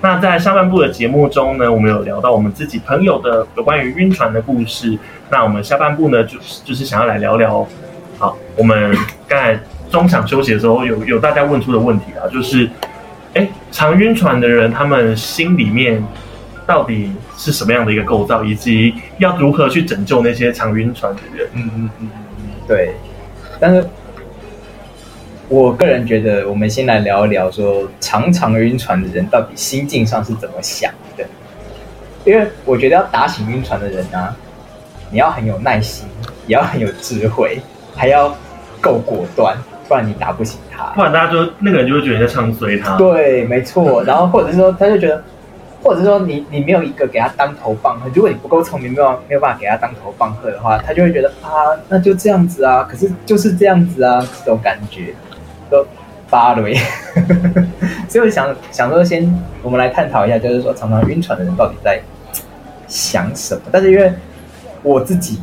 [0.00, 4.98] 那在上半部的节目中呢，我们有聊到我们自己朋友的有关于晕船的故事。
[5.28, 7.68] 那我们下半部呢，就是就是想要来聊聊，
[8.16, 8.96] 好，我们
[9.28, 12.66] 刚才中场休息的时候有有大家问出的问题啊，就是，
[13.34, 16.02] 哎，常晕船的人他们心里面
[16.66, 21.48] 到底是什么样的一个构造，以及要如何去拯救那些常晕船的人？
[21.54, 22.94] 嗯嗯嗯嗯，对。
[23.60, 23.86] 但是，
[25.48, 31.24] 我个人觉得，我们先来聊一聊说，常常晕船的人到底心境上是怎么想的？
[32.24, 34.34] 因为我觉得要打醒晕船的人啊，
[35.10, 36.06] 你要很有耐心，
[36.46, 37.60] 也要很有智慧，
[37.94, 38.34] 还要
[38.80, 39.54] 够果断，
[39.86, 40.84] 不然你打不醒他。
[40.96, 42.96] 不然大家就那个人就会觉得你在唱衰他。
[42.96, 44.02] 对，没错。
[44.04, 45.22] 然后或者是说，他就觉得，
[45.84, 55.14] 或者说你你没有一个给他当头棒喝，如果你不够聪明，没有没有办法给他当头棒喝的话，他就会觉得啊，那就这样子啊，可是就是这样子啊，这种感觉
[55.70, 55.86] 都
[56.30, 56.74] 芭蕾。
[58.08, 59.30] 所以我想想说先，
[59.62, 62.00] 我们来探讨一下，就是说常常晕船的人到底在
[62.88, 63.62] 想什么？
[63.70, 64.10] 但是因为
[64.82, 65.42] 我自己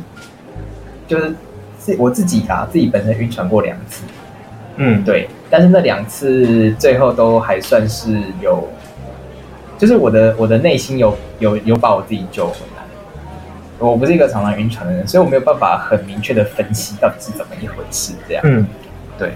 [1.06, 1.32] 就是
[1.78, 4.02] 自我自己啊，自己本身晕船过两次。
[4.76, 8.66] 嗯，对，但是那两次最后都还算是有，
[9.82, 12.84] 就是我的我的内心有有有把我自己救回来。
[13.80, 18.12] 我不是一个常常晕船的人，所以我没有办法很明确的分析到底是怎么一回事。
[18.28, 18.64] 这样，嗯，
[19.18, 19.32] 对，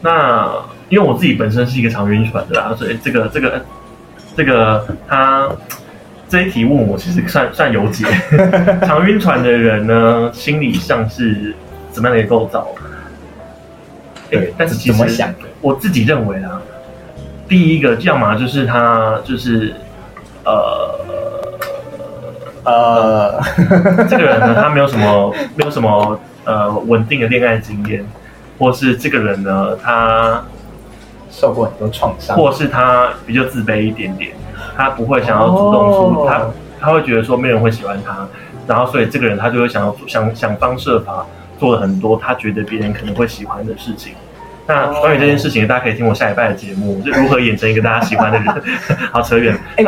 [0.00, 0.50] 那
[0.88, 3.64] 因为我自己本身是一个常晕船的啦，所以这个这个
[4.36, 5.48] 这个他
[6.28, 8.04] 这一题问我其实算算有解。
[8.84, 11.54] 常晕船的人呢，心理上是
[11.92, 12.66] 怎么样的一个构造？
[14.28, 15.38] 对但是其实怎么想的？
[15.60, 16.60] 我自己认为啊，
[17.48, 19.74] 第一个要么就是他就是
[20.44, 21.00] 呃。
[22.66, 23.38] 呃，
[24.08, 28.02] 这个人呢，他没有什么没有什么呃稳定的恋爱经验，
[28.58, 30.42] 或是这个人呢，他
[31.30, 34.32] 受过很多创伤，或是他比较自卑一点点，
[34.74, 36.46] 他不会想要主动出，哦他
[36.80, 38.26] 他会觉得说没人会喜欢他，
[38.66, 41.26] 然后所以这个人他就会想要想想方设法
[41.58, 44.14] 做了很多他觉得别人可能会喜欢的事情。
[44.66, 48.46] 那关于这件事情，大家可以听我下礼拜的节目，就如何演成一个大家喜欢的人。
[49.12, 49.84] 好，扯远了，哎、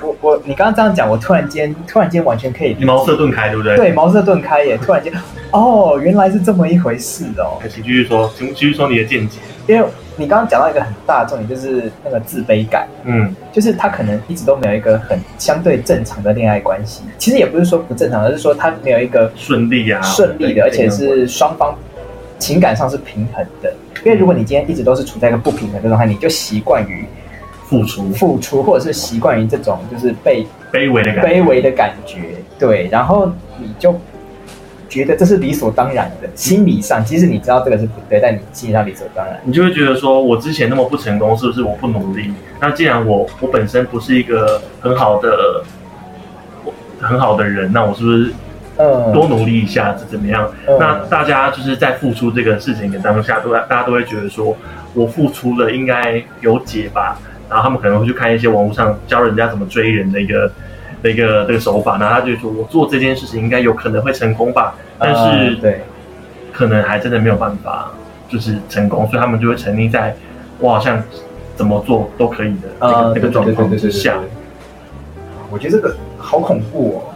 [0.00, 3.76] 我我我，你刚刚这样讲，我突然间突然间完全可以茅塞顿开，对不对？
[3.76, 4.78] 对茅塞顿开耶！
[4.78, 5.12] 突然间，
[5.50, 7.60] 哦，原来是这么一回事哦。
[7.68, 9.38] 请继续说，请继续说你的见解。
[9.66, 17.02] 因为你刚刚讲到一个很大的重点，就是那个自卑感，嗯就是他可能一直都没有一个很相对正常的恋爱关系。
[17.18, 21.74] 其实也不是说不正常，而是说他没有一个顺利啊，顺利的，而且是双方
[22.38, 23.72] 情感上是平衡的。
[24.04, 27.04] 因为如果你今天一直都是处在一个不平衡的状态，你就习惯于
[27.66, 31.28] 付出付出，或者是习惯于这种就是被卑微的感觉。
[31.28, 32.18] 卑微的感觉，
[32.58, 33.94] 对，然后你就
[34.88, 39.40] 觉得这是理所当然的，心理上即使你知道这个是不对，但你心理上理所当然。
[39.42, 42.30] 你就会觉得说，我之前那么不成功，是不是我不努力？
[42.60, 45.64] 那既然我我本身不是一个很好的
[46.64, 48.32] 我很好的人，那我是不是
[48.76, 50.50] 嗯，多努力一下是怎么样？
[50.66, 54.56] 嗯那大家就是在付出这个事情的当下，都大家都会觉得说，
[54.94, 57.18] 我付出了应该有解吧？
[57.48, 60.50] 然后他们可能会去看一些网络上教人家怎么追人的一个
[61.02, 64.74] 的一个这个手法，然后他就说我做这件事情应该有可能会成功吧？
[64.98, 65.82] 但是嗯对，
[66.52, 67.92] 可能还真的没有办法
[68.28, 70.16] 就是成功，所以他们就会沉溺在
[70.58, 71.00] 我好像
[71.54, 74.18] 怎么做都可以的那个、啊，那个状况之下。
[75.50, 77.13] 我觉得这个好恐怖哦！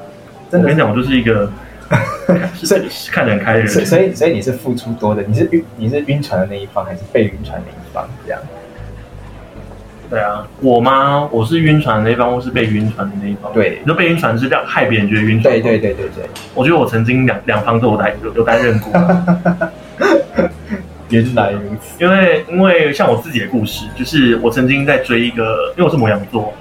[0.50, 1.50] 真的我跟你，讲，我就是一个
[2.54, 3.68] 所以是看得很开的人。
[3.68, 8.08] 所以所以所以你是付出多的，你是晕你是晕船的那一方，还是被晕船那一方？
[8.26, 8.40] 这样
[10.10, 11.28] 对啊，我吗？
[11.30, 13.52] 我是晕船的那一方，或是被晕船的那一方？
[13.52, 15.52] 对你说被晕船是让害别人觉得晕船？
[15.52, 15.78] 对对。
[15.78, 16.24] 对对对，
[16.54, 18.90] 我觉得我曾经两两方都有担有有担任过，
[21.10, 22.02] 原来如此。
[22.02, 26.54] 因为因为像我自己的故事，就是我曾经在追一个，因为我是摩羊座，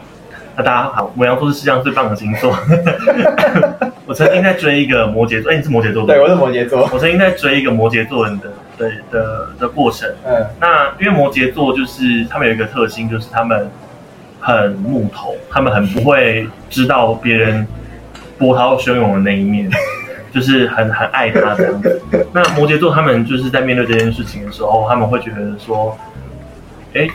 [0.58, 2.52] 那大家好，摩羊座是世界上最棒的星座。
[4.08, 6.90] 我曾经在追一个摩羯座，哎、你是摩羯座对，我是摩羯座。
[6.92, 10.10] 我曾经在追一个摩羯座人的的的的过程。
[10.26, 13.70] 嗯，那因为摩羯座就是他们有一个特性，就是他们
[14.40, 17.68] 很木头，他们很不会知道别人
[18.40, 19.70] 波涛汹涌的那一面，
[20.34, 22.02] 就是很很爱他这样子。
[22.34, 25.96] 那摩羯座他们就是在面对这件事情的时候，他们会觉得说，
[26.96, 27.08] 哎，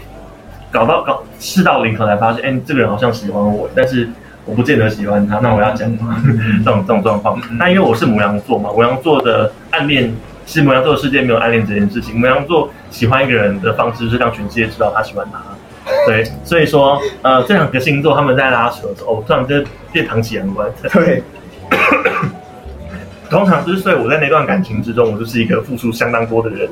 [0.72, 4.08] 搞到搞事到临头才发现，哎，这个人好像喜欢我，但是
[4.44, 6.20] 我不见得喜欢他，那我要讲吗？
[6.64, 7.40] 这种这种状况。
[7.58, 10.12] 那因为我是母羊座嘛，母羊座的暗恋。
[10.44, 15.40] 其实母羊座的世界没有暗恋这件事情，母羊座喜欢一个人的方式是让全世界知道他喜欢他。
[16.04, 20.68] 对，所以说，呃，这两个星座他们在拉扯的时候，哦，突然间变唐起阳关。
[20.92, 21.22] 对，
[23.30, 26.68] 通常就是，所以我在那段感情之中，我就是一个付出相当多的人。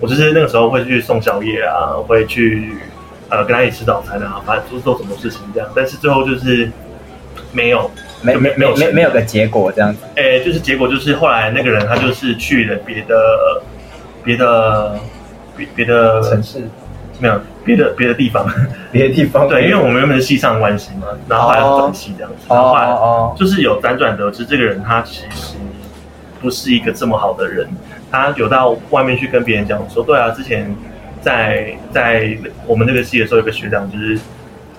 [0.00, 2.72] 我就是那个时候会去送宵夜啊，会去
[3.36, 5.68] 呃跟他一起吃早餐啊，反正做做什么事情这样。
[5.74, 6.70] 但是最后就是
[7.52, 7.90] 没有，
[8.22, 10.02] 没就没没有没没没有个结果这样子。
[10.16, 13.62] 诶，就是结果就是后来那个人他就是去了别的
[14.22, 14.98] 别的
[15.56, 16.68] 别别的城市
[17.18, 18.46] 没有别的别的地方。
[18.90, 25.56] 别的地方对，因为我们原本是系上关系嘛，然后后来转系这样子，哦然后后来哦就是有辗转得知，这个人他其实
[26.40, 27.68] 不是一个这么好的人。
[28.12, 30.72] 他有到外面去跟别人讲说，对啊，之前
[31.24, 34.18] 在在我们那个系的时候，有个学长就是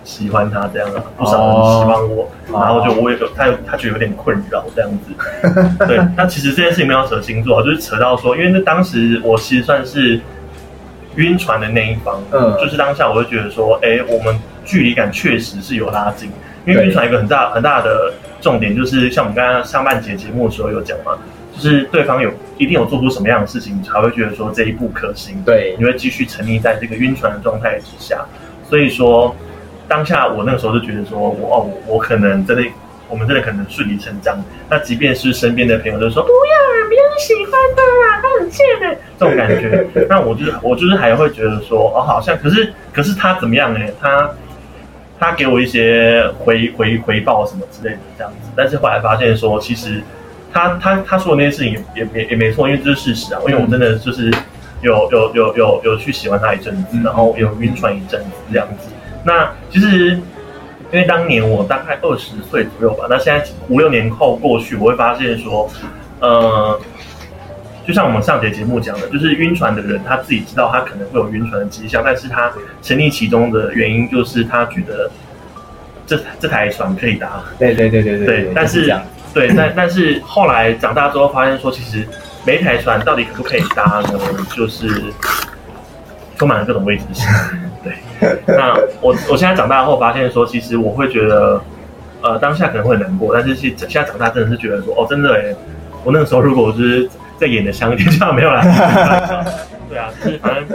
[0.04, 2.60] 喜欢他这样啊，不少人喜欢我，哦。
[2.62, 5.12] 然后就我也有他他觉得有点困扰这样子。
[5.88, 10.22] 对，那其实这件事情没有扯星座，就是扯到说，因为那当时我其实算是
[11.16, 12.56] 晕船的那一方，嗯。
[12.62, 16.30] 就是当下我就觉得说，哎，我们距离感确实是有拉近，
[16.66, 21.18] 因为晕船有一个很大很大的重点就是，像我们刚刚上半节节目的时候有讲嘛，
[21.58, 28.26] 就是对方有一定有做出什么样的事情，你才会觉得说这一步可行，对你会继续沉溺在这个晕船的状态之下。
[28.70, 29.36] 所以说，
[29.88, 32.64] 当下我那个时候就觉得说，我哦，我我可能真的，
[33.08, 34.38] 我们真的可能顺理成章。
[34.70, 43.80] 那即便是身边的朋友都说不要，别人喜欢他，他很贱的这种感觉，那我就是我就是还会觉得说，哦，好像可是可是他怎么样呢？
[44.02, 44.30] 他
[45.20, 50.02] 他给我一些回回回报什么之类的这样子，但是后来发现说，其实
[50.56, 53.42] 他他他说的那些事情也也也也没错，因为这是事实啊。
[53.46, 54.32] 因为我真的就是
[54.82, 58.90] 有有有有有去喜欢他一阵子，然后有晕船一阵子这样子。
[59.26, 60.12] 那其实
[60.94, 65.70] 因为当年我大概二十岁左右吧，那现在五六年后过去，我会发现说，
[66.22, 66.80] 呃。
[67.86, 72.52] 就像我们上节节目讲的，就是晕船的人他自己知道他可能会有晕船的迹象，但是他
[72.82, 75.12] 沉溺其中的原因就是他觉得
[76.08, 78.96] 这这台船可以搭，对对对对对对，但就是。
[79.36, 82.08] 对，但但是后来长大之后发现说，其实
[82.46, 84.18] 每一台船到底可不可以搭呢？
[84.56, 85.04] 就是
[86.38, 87.28] 充满了各种未知性。
[87.84, 91.62] 对，那我我现在长大后发现说，其实我会觉得，
[92.22, 95.54] 呃，当下可能会很难过，但是现现在长大真的是觉得说，哦，真的哎，
[96.06, 98.62] 我那个时候如果我就是在演的香一点，这样没有啦。
[99.90, 100.66] 对啊，就是反正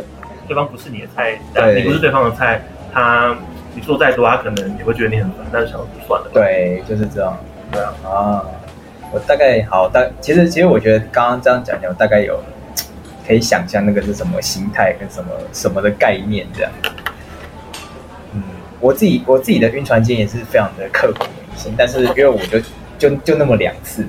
[0.47, 3.35] 对方不是你的菜， 但你不是对方的菜，他
[3.75, 6.33] 你做再多，他可能也会觉得你很烦，但是想不算了吧。
[6.35, 7.35] 对，就是这样
[7.73, 8.45] 对啊，啊。
[9.13, 12.41] 我大概好大，其实其实我觉得刚刚这样讲讲，我大概有
[13.27, 16.71] 可以想象那个是什么心态跟什么什么的概念这样。
[18.33, 18.41] 嗯，
[18.79, 22.61] 我自己我自己的晕船经验也是非常的刻骨铭心，但是因为我就
[23.01, 24.07] 就就那么两次，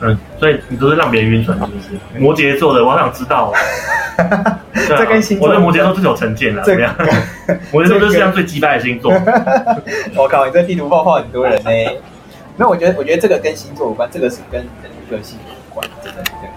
[0.00, 2.20] 嗯，所以你都是让别人晕船，是不是？
[2.20, 3.54] 摩羯座的，我好想知道、哦。
[4.16, 4.24] 对
[4.94, 6.94] 啊这跟星座我对摩羯座就是有成见了，怎么样？
[7.72, 9.10] 摩羯座就是世界上最击败的星座。
[10.14, 11.70] 我靠，你这地图炮炮很多人呢。
[12.56, 16.48] 没有，我觉得我觉得这个跟星座有关，这个是跟人的个性有关，真的真的。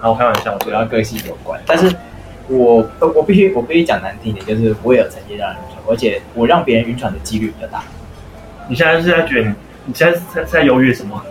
[0.00, 1.60] 好，我开玩笑，主要个性有关。
[1.66, 1.94] 但是
[2.48, 7.82] 我呃我必须我必须讲难听一点，就是我也有曾经让人晕船，而且我让别人晕船的几率比较大。
[8.68, 9.54] 你现在是在觉得你
[9.88, 11.22] 你现在在在优越什么？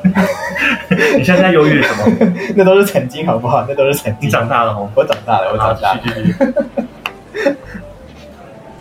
[1.17, 2.33] 你现在在优越什么？
[2.55, 3.65] 那都是曾经，好不好？
[3.67, 4.29] 那都是曾经。
[4.29, 4.89] 你长大了哦。
[4.95, 6.01] 我长大了，我长大了。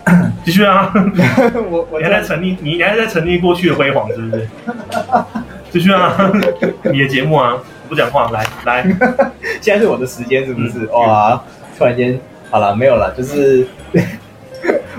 [0.44, 0.92] 继续啊！
[1.70, 4.48] 我我你还在沉溺，你还在沉溺过去的辉煌，是不是？
[5.70, 6.14] 继续啊！
[6.92, 7.56] 你的节目啊，
[7.88, 8.82] 不讲话，来来，
[9.60, 10.84] 现在是我的时间，是不是？
[10.86, 11.42] 嗯哇！
[11.78, 12.18] 突然间，
[12.50, 13.66] 好了，没有了，就是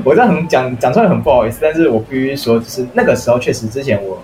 [0.04, 4.22] 我这样很讲讲出来很不好意思，但是我必须说，就是那个时候确实之前我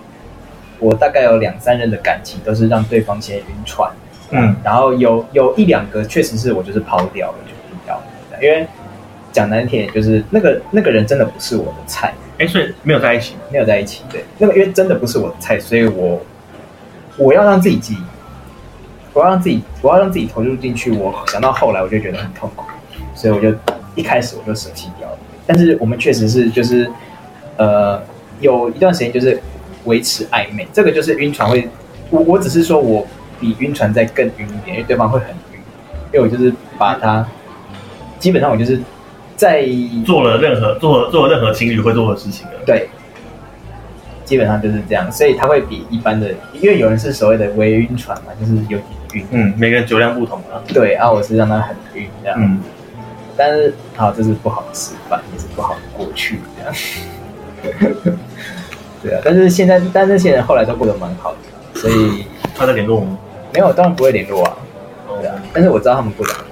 [0.78, 3.90] 我大概有两三任的感情都是让对方先晕船，
[4.32, 8.02] 嗯然后有有一两个确实是我就是抛掉了，就不要了，
[8.42, 8.66] 因为
[9.32, 13.34] 讲难听点，就是那个那个人真的不是我的菜，哎，所以没有在一起。
[13.50, 16.20] 没有在一起，对，那个因为真的不是我的菜，所以我
[17.16, 17.98] 我要让自己记忆，
[19.12, 22.64] 我要让自己我要让自己投入进去，我想到后来我就觉得很痛苦，
[23.14, 23.54] 所以我就
[23.94, 25.18] 一开始我就舍弃掉了。
[25.46, 26.90] 但是我们确实是就是
[27.58, 28.02] 呃
[28.40, 29.38] 有一段时间就是
[29.84, 31.68] 维持暧昧，这个就是晕船会，
[32.08, 33.06] 我我只是说我
[33.38, 35.60] 比晕船再更晕一点，因为对方会很晕，
[36.12, 37.26] 因为我就是把他
[38.18, 38.80] 基本上我就是
[39.42, 39.66] 在
[40.06, 42.52] 做了任何做了做了任何情侣会做的事情了。
[42.64, 42.88] 对，
[44.24, 46.28] 基本上就是这样，所以他会比一般的，
[46.60, 48.82] 因为有人是所谓的微晕船嘛，就是有点
[49.14, 50.62] 晕，嗯，每个人酒量不同啊。
[50.68, 52.60] 对啊，我是让他很晕这样，嗯，
[53.36, 56.72] 但是好，这是不好的示范，也是不好过去这样。
[59.02, 63.16] 对啊，但是现在，但是现在后来都过得蛮好的，所以他在联络我们。
[63.52, 64.56] 没有，当然不会联络啊，
[65.20, 66.50] 对啊，但是我知道他们过得很不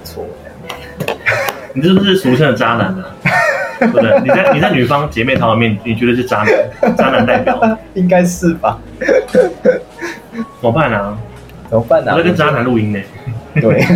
[1.73, 3.05] 你是不是俗称的渣男啊，
[3.79, 4.19] 对不对？
[4.21, 8.77] 你在你在女方姐妹淘里面，你觉得是渣男，渣男代表，应该是吧？
[8.99, 11.17] 怎么办啊？
[11.69, 12.99] 怎么办呢、我在跟渣男录音呢。
[13.55, 13.81] 对。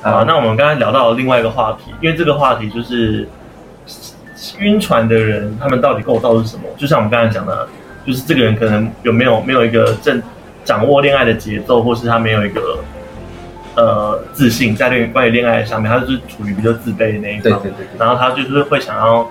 [0.00, 3.28] 好，那我们刚才聊到了另外一个话题，因为这个话题就是
[4.58, 6.62] 晕船的人，他们到底构造是什么？
[6.76, 7.66] 就像我们刚才讲的，
[8.06, 10.22] 就是这个人可能有没有没有一个正
[10.64, 12.78] 掌握恋爱的节奏，或是他没有一个
[13.76, 17.42] 呃自信在恋关于恋爱上面，他就是处于比较自卑的那一方。
[17.42, 19.30] 对对对对然后他就是会想要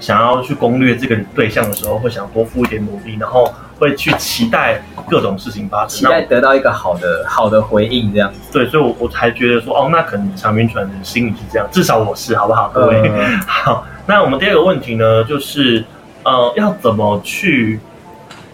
[0.00, 5.88] 想要去攻略这个对象的时候，会想多付一点努力，然后会去期待各种事情发生。
[5.88, 8.38] 期待得到一个好的好的回应，这样子。
[8.52, 13.10] 对，所以我我才觉得说，哦，那可能常晕船的人心理是这样，至少我是，好不好，各位？
[13.12, 15.84] 嗯 好，那我们第二个问题呢，就是
[16.24, 17.80] 呃，要怎么去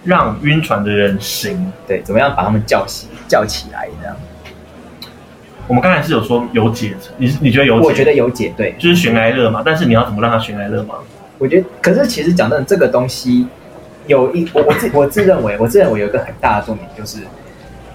[0.03, 1.73] 让晕船的人醒？
[1.87, 4.17] 对，怎么样把他们叫醒叫起来这样？
[5.67, 7.87] 我们刚才是有说有解，你是你觉得有解？
[7.87, 10.97] 我觉得有解对，就是悬崖勒嘛，但是你要怎么让他悬崖勒嘛？
[11.39, 13.47] 我觉得，可是其实讲真的，这个东西
[14.07, 17.19] 有一我我自我自认为，我自认为有一个很大的重点就是，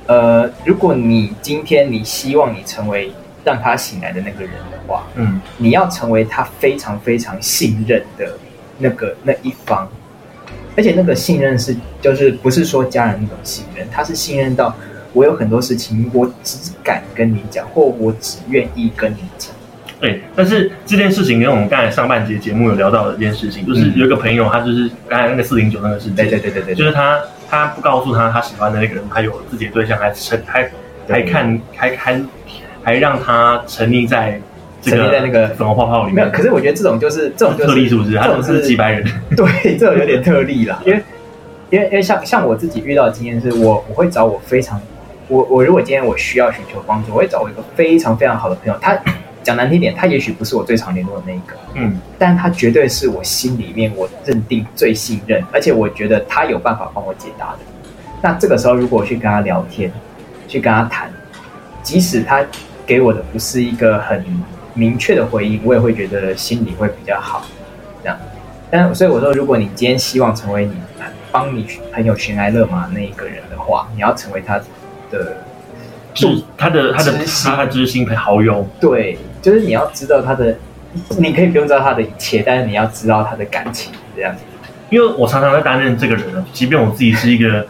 [0.07, 3.11] 呃，如果你今天你希望你成为
[3.43, 8.33] 让他醒来的那个人的话，嗯你要成为他非常非常信任的
[8.79, 9.87] 那个那一方，
[10.75, 14.75] 而且那个信任是就是不是说家人那种信任，他是信任到
[15.13, 19.51] 我有很多事情我只敢跟你讲，或我只愿意跟你讲。
[19.99, 30.71] 对，但是这件事情跟我们刚才上半节节目有聊到的一件事情，就是嗯有一个朋友，他就是刚才那个四零九那个事件，对对对对对，就是他他不告诉他他喜欢的那个人，他有自己的对象，还沉还
[31.09, 32.21] 还看还还
[32.81, 34.39] 还让他沉溺在
[34.81, 36.31] 这沉溺在那个粉红泡泡里面没有，面。
[36.31, 38.15] 可是我觉得这种就是这种就是特例是不是？
[38.15, 39.03] 他这种是几百人。
[39.35, 41.03] 对，这种有点特例啦，因为
[41.71, 44.81] 因为因为像像我自己遇到的经验是我我会找我非常
[45.29, 48.99] 我我如果今天我需要寻求帮助，我会找我一个非常非常好的朋友，他
[49.41, 57.59] 讲难听点，他也许不是我最常联络的那一个，嗯但他绝对是我心里面我认定最信任，而且我觉得他有办法帮我解答的。
[58.21, 59.91] 那这个时候，如果我去跟他聊天，
[60.47, 61.09] 去跟他谈，
[61.81, 62.43] 即使他
[62.85, 64.25] 给我的不是一个很
[64.73, 67.45] 明确的回应，我也会觉得心里会比较好。
[68.03, 68.17] 这样，
[68.69, 70.73] 但所以我说，如果你今天希望成为你
[71.31, 74.59] 帮你朋友悬崖勒马那一个人的话，你要成为他
[75.11, 75.37] 的
[76.13, 80.57] 就他的他的他的知心朋好友，对，就是你要知道他的，
[81.17, 84.43] 你可以不用知道他的一切，但是你要知道他的感情，这样子。
[84.89, 87.65] 因为我常常在担任这个人啊，即便我自己是一个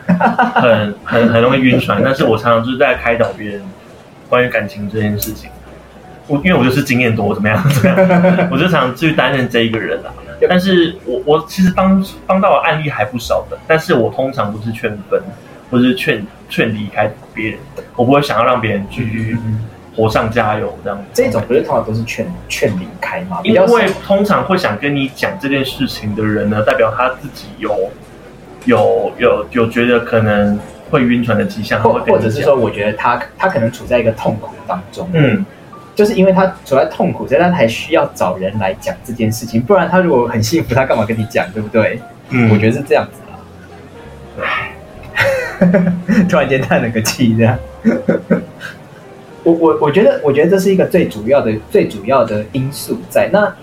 [0.56, 3.62] 很很很容易晕船，但是我常常就是在开导别人
[4.30, 5.50] 关于感情这件事情。
[6.28, 10.14] 我因为我就是经验多，怎么样怎么样， 我就常常去担任这一个人啊。
[10.48, 15.22] 但是我我其实帮帮到的案例还不少的，但是我通常都是劝分，
[15.70, 17.60] 或是劝劝离开别人，
[17.96, 19.38] 我不会想要让别人继续
[19.96, 21.04] 火上加油这样子。
[21.14, 23.40] 这种不是通常都是劝劝离开吗？
[23.44, 27.92] 因为通常会想跟你讲这件事情的人呢，代表他自己有
[28.66, 30.58] 有有有觉得可能
[30.90, 35.46] 会晕船的迹象，或或者是说，我觉得他他可能处在一个痛苦当中，嗯，
[35.94, 39.62] 就是因为他处在痛苦，所以他才需要找人来讲这件事情。
[39.62, 42.00] 不然他如果很幸福，他干嘛跟你讲，对不对？
[42.32, 43.29] 嗯我觉得是这样子啦。
[46.30, 47.58] 突然间叹了个气，这样。
[49.44, 53.30] 我我我觉得，我觉得这是一个最主要的最主要的因素在。
[53.32, 53.54] 那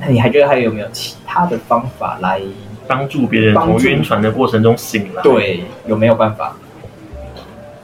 [0.00, 2.40] 那你还觉得还有没有其他的方法来
[2.86, 5.64] 帮助别人从晕船的过程中醒来。，对？
[5.86, 6.54] 有没有办法？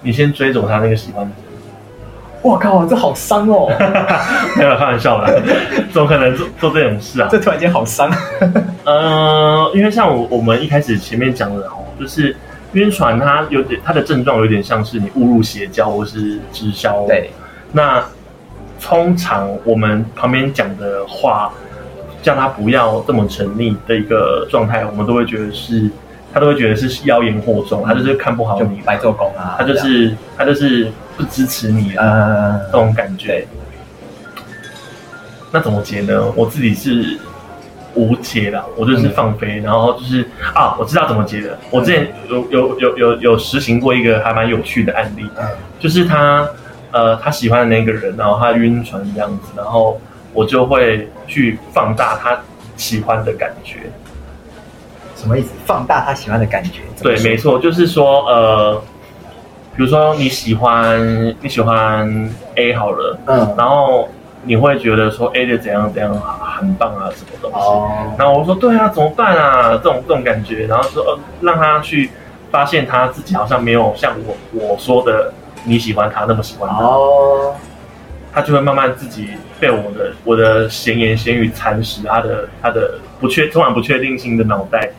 [0.02, 1.52] 你先追走他那个喜欢的人，
[2.42, 3.68] 我靠，这好伤哦，
[4.56, 5.30] 没有开玩笑啦，
[5.92, 7.28] 怎么可能做做这种事啊？
[7.30, 8.10] 这突然间好伤。
[8.84, 12.34] 呃，因为像我我们一开始前面讲的哦，就是
[12.72, 17.04] 晕船，它有点它的症状有点像是你误入邪教或是直销。
[17.06, 17.30] 对，
[17.72, 18.04] 那
[18.80, 21.52] 通常我们旁边讲的话，
[22.22, 25.90] 叫他不要这么沉溺的一个状态，我们都会觉得是，
[26.32, 33.46] 他都会觉得是妖言惑众，他就是看不好就你，白做工啊，他就是他就是不支持你啊，呃这种感觉。
[35.52, 36.32] 那怎么解呢？
[36.36, 37.18] 我自己是
[37.94, 41.58] 无解的，我就是放飞，然后就是啊，我知道怎么解的。
[41.70, 45.46] 我之前有有有有有实行过一个还蛮有趣的案例，嗯
[45.78, 46.48] 就是他
[46.92, 50.00] 呃他喜欢的那个人，然后他晕船这样子，然后
[50.32, 52.38] 我就会去放大他
[52.76, 53.78] 喜欢的感觉。
[55.16, 55.50] 什么意思？
[55.66, 56.80] 放大他喜欢的感觉。
[57.02, 58.82] 对，没错，就是说呃，
[59.76, 64.08] 比如说你喜欢你喜欢 A 好了，嗯，然后
[64.44, 66.14] 你会觉得说 A 的怎样怎样
[66.60, 67.56] 很棒啊，什么东西。
[67.56, 69.70] 哦，然后我说对啊，怎么办啊？
[69.72, 72.10] 这种这种感觉，然后说呃，让他去
[72.50, 75.32] 发现他自己好像没有像我我说的
[75.64, 77.54] 你喜欢他那么喜欢他，哦，
[78.32, 84.90] 他就会慢慢自己被我的我的闲言闲语蚕食他的他的不确充满不确定性的脑袋。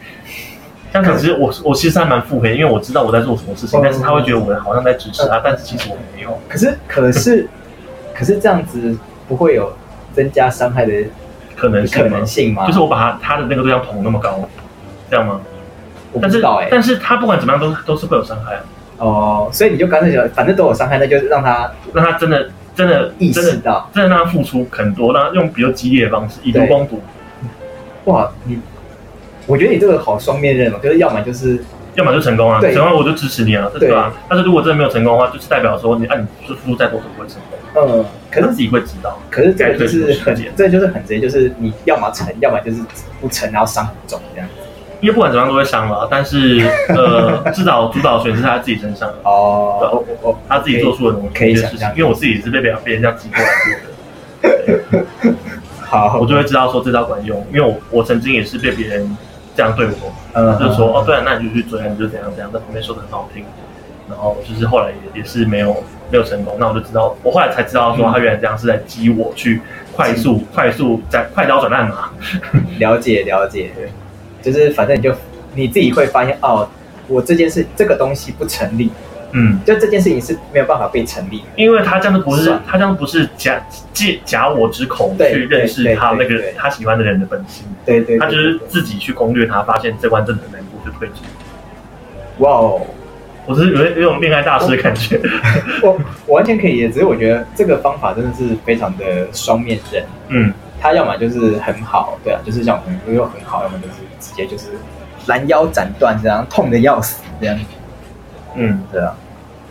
[0.93, 6.38] 但可是我我其实还蛮腹黑，因为我知道我在做什么事情，哦但是他会觉得我好像在支持他，但是其实我没有。
[6.49, 7.47] 可是可是
[8.14, 9.72] 可是这样子不会有
[10.14, 10.91] 增加伤害的
[11.62, 12.26] 可能性吗可能？
[12.26, 12.66] 性吗？
[12.66, 14.49] 就是我把他他的那个对象捅那么高，
[15.09, 15.39] 这样吗？
[16.12, 18.62] 我不但是知道哎、但是他不管怎么样都都是会有伤害啊。
[18.97, 27.01] 哦，所以你就干脆就反正都有伤害，那就让他让他真的真的意真的识到，真的让他付出很多，让他用比较激烈的方式以毒攻毒，
[28.05, 28.59] 哇，你，
[29.47, 31.64] 我觉得你这个好双面刃哦，就是要么就是
[31.95, 34.13] 要么就成功啊，成功我就支持你啊，对吧？
[34.29, 39.19] 但是如果真的没有成功的话，就是代表说你啊，你就付出再多都不会成功，嗯，可是自己会知道。
[39.29, 42.77] 可是这个就是很这就是很直接，就是你要么成，要么就是
[43.19, 44.47] 不成，然后伤很重这样。
[45.01, 46.63] 因为不管怎么样都会伤了，但是
[46.95, 51.89] 呃，至少主导权是他自己身上，哦，我我我他自己做出的东西可以想象。
[51.97, 53.49] 因为我自己是被别人被人家挤过来
[54.91, 54.99] 过
[55.31, 55.35] 的，
[55.81, 59.17] 好，我就会知道说这招管用，因为我我曾经也是被别人
[59.56, 63.43] 这样对我，嗯就是说哦，对啊，那你就去追啊，你就怎样怎样，在旁边说的很好听，
[64.10, 69.62] 然后就是后来也也是没有没有成功，那我就知道，我后来才知道说他原来这样是在激我去
[69.93, 72.10] 快速快速在快刀斩乱麻，
[72.80, 73.72] 了解了解，
[74.41, 75.14] 就是反正你就
[75.54, 76.68] 你自己会发现哦，
[77.08, 78.89] 我这件事这个东西不成立，
[79.34, 81.45] 嗯，就这件事情是没有办法被成立的。
[81.55, 83.61] 因为他这样子不是算他这样不是假
[83.93, 91.15] 借假我之口去认识他那个他喜欢的人的本性，对对，他就是自己去攻略他，发现这关真的很难过就退出。
[92.38, 92.82] 哇哦，
[93.45, 95.19] 我是有有种恋爱大师的感觉，
[95.84, 100.03] 我我完全可以只是我觉得这个方法真的是非常的双面刃。
[100.29, 104.69] 嗯，他要么就是很好，对啊，就是像我们又很好，要么就是直接就是
[105.27, 107.59] 拦腰斩断这样，痛的要死这样，
[108.56, 109.14] 嗯，对啊，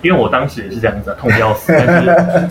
[0.02, 2.48] 因为我当时也是这样子、啊，痛得要死， 但是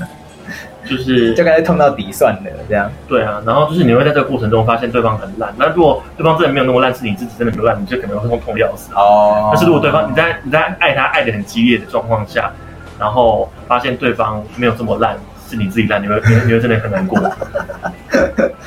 [0.86, 2.90] 就是就干脆痛到底算了这样。
[3.08, 8.92] 对啊，然后就是你会在这个过程中发现对方很烂，那如果对方真的没有那么烂，是你自己真的没有烂，你就可能会痛痛得要死。
[8.96, 12.52] 哦但是如果对方你在你在爱他爱的很激烈的状况下，
[13.00, 15.18] 然后发现对方没有这么烂，
[15.50, 16.16] 是你自己烂，你会
[16.46, 17.20] 你会真的很难过。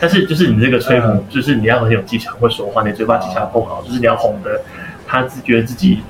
[0.00, 4.60] 但是就是你这个吹嗯捧，就是你要很有技巧，会说话，你嘴巴技巧够好，就是你要哄的
[5.06, 6.02] 他自觉得自己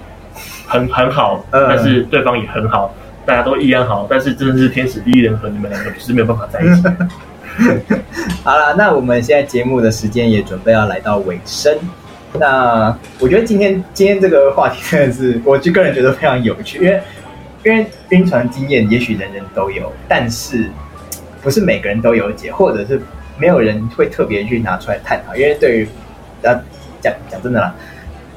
[0.73, 2.95] 很很好，嗯但是对方也很好，
[3.27, 6.83] 大家都一样好，但是真的是天时地利人和，你们两个就是没有办法在一起。
[8.43, 11.77] 好了，那我们现在节目的时间也准备要来到尾声。
[12.39, 17.03] 那我觉得今天今天这个话题真的是，我就个人觉得非常有趣，因为
[17.65, 20.71] 因为晕船经验也许人人都有，但是
[21.43, 22.99] 不是每个人都有解，或者是
[23.37, 25.37] 没有人会特别去拿出来探讨。
[25.37, 25.89] 因为对于
[26.41, 26.59] 呃
[27.03, 27.75] 讲讲真的啦，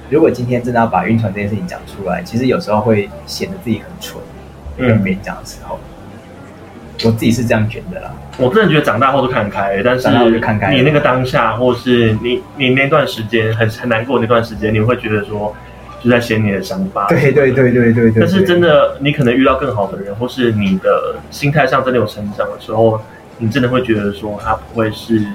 [0.10, 4.22] 如果今天真的要把晕船这件事情讲出来，其实有时候会显得自己很蠢，
[4.77, 5.80] 跟别人讲的时候，
[7.03, 8.14] 我自己是这样觉得啦。
[8.38, 15.56] 我真的觉得长大后都看开，但是你那个当下，或是你你那段时间很很难过那段时间，你会觉得说
[16.03, 17.07] 就在写你的想法。
[17.07, 18.19] 对对对对对对。
[18.19, 23.02] 但是真的，的，你可能遇到更好的人，或是你的心态上真的有成长的时候，
[23.38, 25.26] 你真的会觉得说，他不会是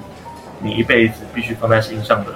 [0.62, 2.30] 你一辈子必须放在心上的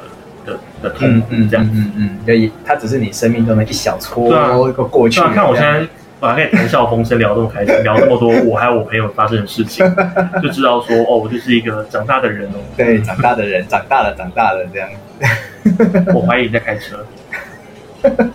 [0.44, 1.66] 的的痛苦嗯嗯这样。
[1.72, 4.28] 嗯嗯，所以它只是你生命中的一小撮
[4.68, 5.20] 一个过去。
[5.20, 5.86] 对啊，看我现在，
[6.20, 9.84] 我还可以谈笑风生，聊这么开心，聊这么多我还有我朋友发生的事情，
[10.42, 12.56] 就知道说，哦，我就是一个长大的人哦。
[12.76, 14.88] 对长大的人，长大了，长大了这样。
[16.14, 17.04] 我怀疑你在开车。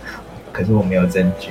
[0.52, 1.50] 可是我没有证据。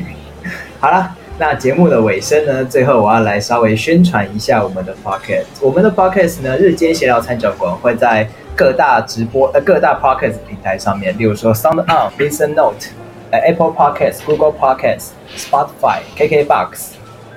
[0.80, 5.45] 好了，那节目的尾声呢，最后我要来稍微宣传一下我们的 podcast。
[5.61, 8.27] 我们的 podcast 呢，日间闲聊餐酒馆会在
[8.60, 12.88] 各大直播呃各大 podcast 平台上面，例如说 Sound On、Listen Note、
[13.31, 16.95] 呃 Apple Podcast、Google Podcast、Spotify、KKBox，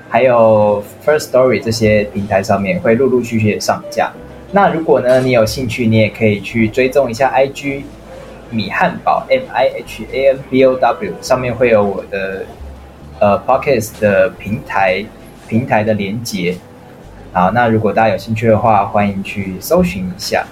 [0.08, 4.10] 还有 First Story 这些平台上面会陆陆续续的上架。
[4.50, 7.84] 那如果呢，你有兴趣，你也可以去追踪一下 IG
[8.50, 12.44] 米汉堡 M I H A N B O W 上面会有我的
[13.20, 15.04] 呃 Podcast 的平台
[15.46, 16.56] 平台的连接。
[17.32, 20.44] 好，那如果大家有兴趣的话，欢迎去搜寻一下。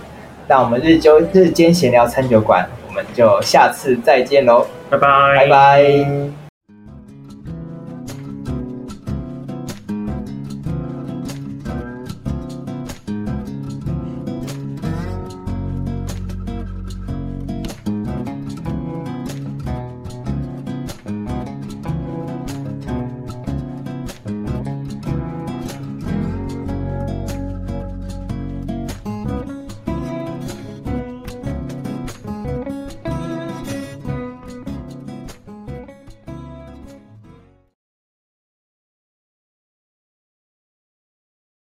[0.51, 6.40] 那我们日周日间闲聊餐酒馆，我们就下次再见喽，拜拜，拜拜。